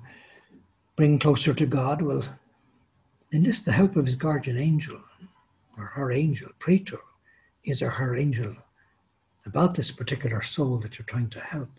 bring 0.96 1.18
closer 1.18 1.54
to 1.54 1.66
God, 1.66 2.02
well, 2.04 2.24
enlist 3.34 3.66
the 3.66 3.72
help 3.72 3.96
of 3.96 4.06
his 4.06 4.16
guardian 4.16 4.60
angel 4.60 5.00
or 5.78 5.86
her 5.86 6.12
angel. 6.12 6.50
Pray 6.60 6.78
to 6.78 7.00
his 7.62 7.82
or 7.82 7.90
her 7.90 8.16
angel 8.16 8.56
about 9.46 9.76
this 9.76 9.92
particular 9.92 10.42
soul 10.42 10.78
that 10.78 10.98
you're 10.98 11.06
trying 11.06 11.30
to 11.30 11.40
help. 11.40 11.70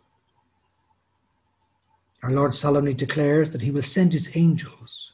Our 2.23 2.31
Lord 2.31 2.55
solemnly 2.55 2.95
declares 2.95 3.51
that 3.51 3.63
he 3.63 3.71
will 3.71 3.83
send 3.83 4.13
his 4.13 4.37
angels 4.37 5.13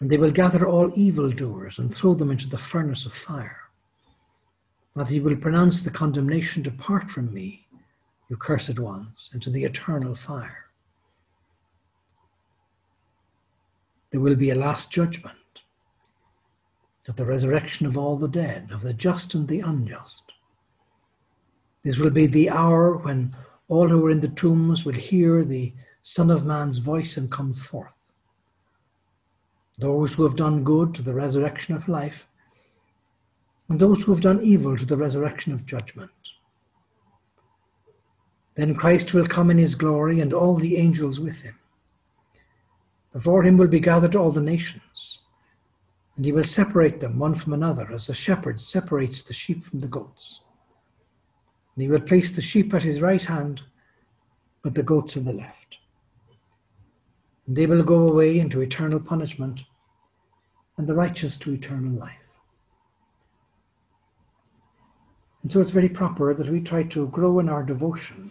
and 0.00 0.08
they 0.10 0.16
will 0.16 0.30
gather 0.30 0.66
all 0.66 0.90
evildoers 0.94 1.78
and 1.78 1.94
throw 1.94 2.14
them 2.14 2.30
into 2.30 2.48
the 2.48 2.58
furnace 2.58 3.04
of 3.04 3.12
fire. 3.12 3.60
That 4.96 5.08
he 5.08 5.20
will 5.20 5.36
pronounce 5.36 5.82
the 5.82 5.90
condemnation, 5.90 6.62
Depart 6.62 7.10
from 7.10 7.32
me, 7.32 7.66
you 8.28 8.36
cursed 8.36 8.78
ones, 8.78 9.30
into 9.34 9.50
the 9.50 9.64
eternal 9.64 10.14
fire. 10.14 10.66
There 14.10 14.20
will 14.20 14.34
be 14.34 14.50
a 14.50 14.56
last 14.56 14.90
judgment. 14.90 15.36
Of 17.10 17.16
the 17.16 17.26
resurrection 17.26 17.86
of 17.86 17.98
all 17.98 18.16
the 18.16 18.28
dead, 18.28 18.70
of 18.70 18.82
the 18.82 18.94
just 18.94 19.34
and 19.34 19.48
the 19.48 19.58
unjust. 19.58 20.22
This 21.82 21.98
will 21.98 22.10
be 22.10 22.28
the 22.28 22.48
hour 22.48 22.98
when 22.98 23.36
all 23.66 23.88
who 23.88 24.06
are 24.06 24.12
in 24.12 24.20
the 24.20 24.28
tombs 24.28 24.84
will 24.84 24.94
hear 24.94 25.44
the 25.44 25.74
Son 26.04 26.30
of 26.30 26.46
Man's 26.46 26.78
voice 26.78 27.16
and 27.16 27.28
come 27.28 27.52
forth. 27.52 27.90
Those 29.76 30.14
who 30.14 30.22
have 30.22 30.36
done 30.36 30.62
good 30.62 30.94
to 30.94 31.02
the 31.02 31.12
resurrection 31.12 31.74
of 31.74 31.88
life, 31.88 32.28
and 33.68 33.80
those 33.80 34.04
who 34.04 34.12
have 34.12 34.22
done 34.22 34.40
evil 34.44 34.76
to 34.76 34.86
the 34.86 34.96
resurrection 34.96 35.52
of 35.52 35.66
judgment. 35.66 36.12
Then 38.54 38.76
Christ 38.76 39.14
will 39.14 39.26
come 39.26 39.50
in 39.50 39.58
his 39.58 39.74
glory 39.74 40.20
and 40.20 40.32
all 40.32 40.54
the 40.54 40.76
angels 40.76 41.18
with 41.18 41.42
him. 41.42 41.58
Before 43.12 43.42
him 43.42 43.56
will 43.56 43.66
be 43.66 43.80
gathered 43.80 44.14
all 44.14 44.30
the 44.30 44.40
nations, 44.40 45.19
and 46.20 46.26
he 46.26 46.32
will 46.32 46.44
separate 46.44 47.00
them 47.00 47.18
one 47.18 47.34
from 47.34 47.54
another 47.54 47.90
as 47.94 48.10
a 48.10 48.14
shepherd 48.14 48.60
separates 48.60 49.22
the 49.22 49.32
sheep 49.32 49.64
from 49.64 49.80
the 49.80 49.86
goats. 49.86 50.40
And 51.74 51.82
he 51.82 51.88
will 51.88 52.02
place 52.02 52.30
the 52.30 52.42
sheep 52.42 52.74
at 52.74 52.82
his 52.82 53.00
right 53.00 53.24
hand, 53.24 53.62
but 54.60 54.74
the 54.74 54.82
goats 54.82 55.16
on 55.16 55.24
the 55.24 55.32
left. 55.32 55.78
And 57.46 57.56
they 57.56 57.64
will 57.64 57.82
go 57.82 58.06
away 58.06 58.38
into 58.38 58.60
eternal 58.60 59.00
punishment, 59.00 59.62
and 60.76 60.86
the 60.86 60.92
righteous 60.92 61.38
to 61.38 61.54
eternal 61.54 61.98
life. 61.98 62.28
And 65.42 65.50
so 65.50 65.62
it's 65.62 65.70
very 65.70 65.88
proper 65.88 66.34
that 66.34 66.50
we 66.50 66.60
try 66.60 66.82
to 66.82 67.06
grow 67.06 67.38
in 67.38 67.48
our 67.48 67.62
devotion 67.62 68.30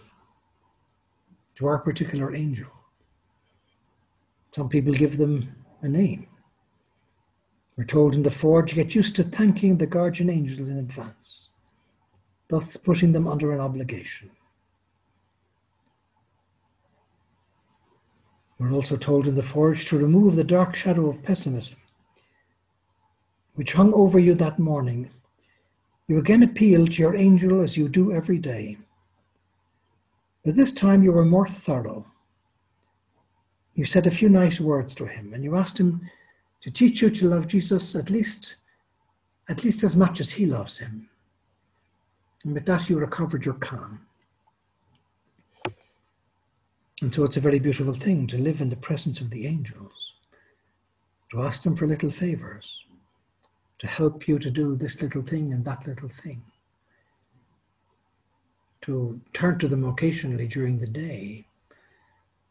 to 1.56 1.66
our 1.66 1.80
particular 1.80 2.36
angel. 2.36 2.70
Some 4.52 4.70
people 4.70 4.94
give 4.94 5.18
them 5.18 5.56
a 5.82 5.88
name. 5.90 6.29
We're 7.80 7.86
told 7.86 8.14
in 8.14 8.24
the 8.24 8.30
Forge, 8.30 8.72
to 8.72 8.76
get 8.76 8.94
used 8.94 9.16
to 9.16 9.24
thanking 9.24 9.78
the 9.78 9.88
guardian 9.88 10.30
angels 10.30 10.68
in 10.68 10.80
advance, 10.80 11.48
thus 12.50 12.76
putting 12.76 13.14
them 13.14 13.26
under 13.26 13.54
an 13.54 13.62
obligation. 13.62 14.30
We're 18.58 18.74
also 18.74 18.98
told 18.98 19.30
in 19.30 19.36
the 19.36 19.42
Forge 19.42 19.88
to 19.88 19.98
remove 19.98 20.36
the 20.36 20.44
dark 20.44 20.76
shadow 20.76 21.08
of 21.08 21.24
pessimism, 21.24 21.78
which 23.56 23.72
hung 23.72 23.94
over 23.94 24.20
you 24.20 24.34
that 24.34 24.60
morning. 24.60 25.10
You 26.10 26.18
again 26.18 26.44
appeal 26.44 26.86
to 26.86 27.02
your 27.02 27.16
angel 27.16 27.62
as 27.62 27.78
you 27.78 27.88
do 27.88 28.12
every 28.12 28.40
day. 28.40 28.78
But 30.44 30.56
this 30.56 30.74
time 30.74 31.02
you 31.02 31.14
were 31.14 31.24
more 31.24 31.48
thorough 31.48 32.06
you 33.80 33.86
said 33.86 34.08
a 34.08 34.12
few 34.12 34.28
nice 34.28 34.60
words 34.60 34.94
to 34.94 35.06
him 35.06 35.34
and 35.34 35.42
you 35.42 35.56
asked 35.56 35.80
him 35.80 36.02
to 36.62 36.72
teach 36.72 37.02
you 37.02 37.10
to 37.10 37.30
love 37.30 37.48
Jesus 37.48 37.96
at 37.96 38.10
least 38.10 38.56
at 39.50 39.64
least 39.64 39.84
as 39.84 39.96
much 39.96 40.20
as 40.20 40.30
he 40.30 40.46
loves 40.46 40.78
him. 40.78 41.10
And 42.44 42.54
with 42.54 42.66
that 42.68 42.88
you 42.88 43.00
recovered 43.00 43.46
your 43.46 43.56
calm. 43.56 44.00
And 47.02 47.14
so 47.14 47.24
it's 47.24 47.38
a 47.38 47.42
very 47.42 47.60
beautiful 47.60 47.94
thing 47.94 48.28
to 48.28 48.38
live 48.38 48.62
in 48.62 48.70
the 48.70 48.76
presence 48.76 49.22
of 49.22 49.32
the 49.32 49.48
angels, 49.48 50.14
to 51.32 51.42
ask 51.42 51.64
them 51.64 51.76
for 51.76 51.88
little 51.88 52.12
favors, 52.12 52.86
to 53.80 53.88
help 53.88 54.28
you 54.28 54.38
to 54.38 54.52
do 54.52 54.76
this 54.76 55.02
little 55.02 55.24
thing 55.24 55.54
and 55.54 55.66
that 55.66 55.88
little 55.88 56.10
thing, 56.10 56.42
to 58.82 59.20
turn 59.34 59.58
to 59.60 59.68
them 59.68 59.86
occasionally 59.86 60.48
during 60.48 60.78
the 60.78 60.88
day 60.88 61.46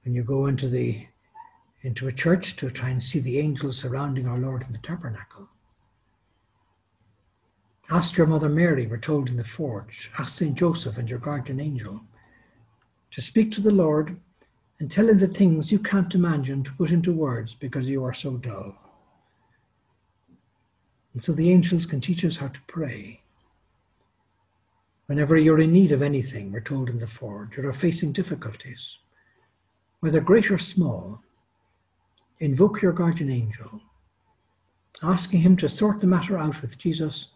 when 0.04 0.14
you 0.14 0.24
go 0.24 0.46
into 0.46 0.68
the 0.68 1.06
into 1.82 2.08
a 2.08 2.12
church 2.12 2.56
to 2.56 2.70
try 2.70 2.90
and 2.90 3.02
see 3.02 3.20
the 3.20 3.38
angels 3.38 3.78
surrounding 3.78 4.26
our 4.26 4.38
Lord 4.38 4.64
in 4.66 4.72
the 4.72 4.78
tabernacle. 4.78 5.48
Ask 7.90 8.16
your 8.16 8.26
Mother 8.26 8.48
Mary, 8.48 8.86
we're 8.86 8.98
told 8.98 9.28
in 9.28 9.36
the 9.36 9.44
forge. 9.44 10.10
Ask 10.18 10.38
St. 10.38 10.54
Joseph 10.54 10.98
and 10.98 11.08
your 11.08 11.18
guardian 11.18 11.60
angel 11.60 12.00
to 13.12 13.20
speak 13.22 13.50
to 13.52 13.60
the 13.60 13.70
Lord 13.70 14.16
and 14.78 14.90
tell 14.90 15.08
him 15.08 15.18
the 15.18 15.28
things 15.28 15.72
you 15.72 15.78
can't 15.78 16.14
imagine 16.14 16.62
to 16.64 16.72
put 16.72 16.92
into 16.92 17.12
words 17.12 17.54
because 17.54 17.88
you 17.88 18.04
are 18.04 18.14
so 18.14 18.32
dull. 18.32 18.76
And 21.14 21.24
so 21.24 21.32
the 21.32 21.50
angels 21.50 21.86
can 21.86 22.00
teach 22.00 22.24
us 22.24 22.36
how 22.36 22.48
to 22.48 22.60
pray. 22.66 23.22
Whenever 25.06 25.38
you're 25.38 25.60
in 25.60 25.72
need 25.72 25.90
of 25.90 26.02
anything, 26.02 26.52
we're 26.52 26.60
told 26.60 26.90
in 26.90 26.98
the 26.98 27.06
forge, 27.06 27.56
you 27.56 27.66
are 27.66 27.72
facing 27.72 28.12
difficulties, 28.12 28.98
whether 30.00 30.20
great 30.20 30.50
or 30.50 30.58
small, 30.58 31.22
invoke 32.40 32.82
your 32.82 32.92
guardian 32.92 33.30
angel, 33.30 33.80
asking 35.02 35.40
him 35.40 35.56
to 35.56 35.68
sort 35.68 36.00
the 36.00 36.06
matter 36.06 36.38
out 36.38 36.60
with 36.62 36.78
Jesus 36.78 37.28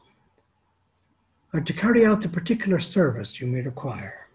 or 1.53 1.61
to 1.61 1.73
carry 1.73 2.07
out 2.07 2.23
the 2.23 2.29
particular 2.29 2.81
service 2.81 3.41
you 3.41 3.47
may 3.47 3.61
require. 3.61 4.29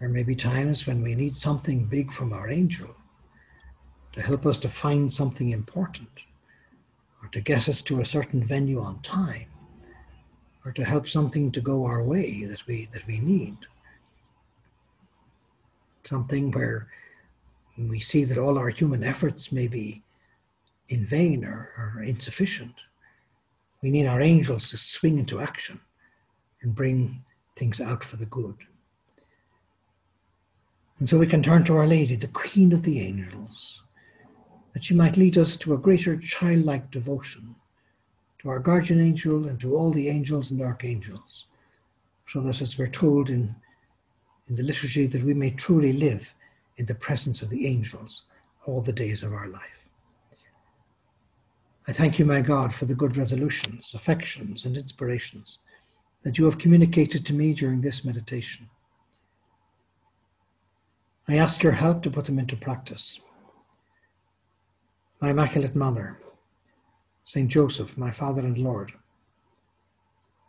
There 0.00 0.08
may 0.08 0.22
be 0.22 0.34
times 0.34 0.86
when 0.86 1.02
we 1.02 1.14
need 1.14 1.36
something 1.36 1.86
big 1.86 2.12
from 2.12 2.32
our 2.32 2.48
angel 2.48 2.94
to 4.12 4.22
help 4.22 4.46
us 4.46 4.58
to 4.58 4.68
find 4.68 5.12
something 5.12 5.50
important 5.50 6.08
or 7.22 7.28
to 7.30 7.40
get 7.40 7.68
us 7.68 7.82
to 7.82 8.00
a 8.00 8.06
certain 8.06 8.44
venue 8.44 8.80
on 8.80 9.00
time 9.02 9.46
or 10.64 10.72
to 10.72 10.84
help 10.84 11.08
something 11.08 11.50
to 11.52 11.60
go 11.60 11.84
our 11.84 12.02
way 12.02 12.44
that 12.44 12.66
we 12.66 12.88
that 12.92 13.06
we 13.06 13.18
need 13.18 13.56
something 16.04 16.50
where 16.52 16.88
we 17.86 18.00
see 18.00 18.24
that 18.24 18.38
all 18.38 18.58
our 18.58 18.70
human 18.70 19.04
efforts 19.04 19.52
may 19.52 19.68
be 19.68 20.02
in 20.88 21.06
vain 21.06 21.44
or, 21.44 21.70
or 21.76 22.02
insufficient. 22.02 22.74
We 23.82 23.90
need 23.90 24.06
our 24.06 24.20
angels 24.20 24.70
to 24.70 24.78
swing 24.78 25.18
into 25.18 25.40
action 25.40 25.80
and 26.62 26.74
bring 26.74 27.22
things 27.56 27.80
out 27.80 28.02
for 28.02 28.16
the 28.16 28.26
good. 28.26 28.56
And 30.98 31.08
so 31.08 31.18
we 31.18 31.26
can 31.26 31.42
turn 31.42 31.62
to 31.64 31.76
Our 31.76 31.86
Lady, 31.86 32.16
the 32.16 32.26
Queen 32.28 32.72
of 32.72 32.82
the 32.82 33.00
Angels, 33.00 33.82
that 34.72 34.82
she 34.82 34.94
might 34.94 35.16
lead 35.16 35.38
us 35.38 35.56
to 35.58 35.74
a 35.74 35.78
greater 35.78 36.16
childlike 36.16 36.90
devotion 36.90 37.54
to 38.40 38.48
our 38.48 38.58
guardian 38.58 39.00
angel 39.00 39.48
and 39.48 39.60
to 39.60 39.76
all 39.76 39.90
the 39.90 40.08
angels 40.08 40.50
and 40.50 40.62
archangels, 40.62 41.46
so 42.26 42.40
that 42.40 42.60
as 42.60 42.78
we're 42.78 42.86
told 42.86 43.30
in, 43.30 43.54
in 44.48 44.56
the 44.56 44.62
liturgy, 44.62 45.06
that 45.06 45.24
we 45.24 45.34
may 45.34 45.50
truly 45.50 45.92
live 45.92 46.32
in 46.78 46.86
the 46.86 46.94
presence 46.94 47.42
of 47.42 47.50
the 47.50 47.66
angels 47.66 48.22
all 48.64 48.80
the 48.80 48.92
days 48.92 49.22
of 49.22 49.32
our 49.32 49.48
life. 49.48 49.62
I 51.86 51.92
thank 51.92 52.18
you, 52.18 52.24
my 52.24 52.40
God, 52.40 52.72
for 52.72 52.84
the 52.84 52.94
good 52.94 53.16
resolutions, 53.16 53.92
affections, 53.94 54.64
and 54.64 54.76
inspirations 54.76 55.58
that 56.22 56.38
you 56.38 56.44
have 56.44 56.58
communicated 56.58 57.24
to 57.26 57.32
me 57.32 57.54
during 57.54 57.80
this 57.80 58.04
meditation. 58.04 58.68
I 61.26 61.36
ask 61.36 61.62
your 61.62 61.72
help 61.72 62.02
to 62.02 62.10
put 62.10 62.24
them 62.24 62.38
into 62.38 62.56
practice. 62.56 63.20
My 65.20 65.30
Immaculate 65.30 65.74
Mother, 65.74 66.18
Saint 67.24 67.50
Joseph, 67.50 67.98
my 67.98 68.10
Father 68.10 68.42
and 68.42 68.56
Lord, 68.56 68.92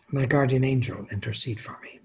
my 0.10 0.26
guardian 0.26 0.64
angel, 0.64 1.08
intercede 1.12 1.60
for 1.60 1.78
me. 1.84 2.00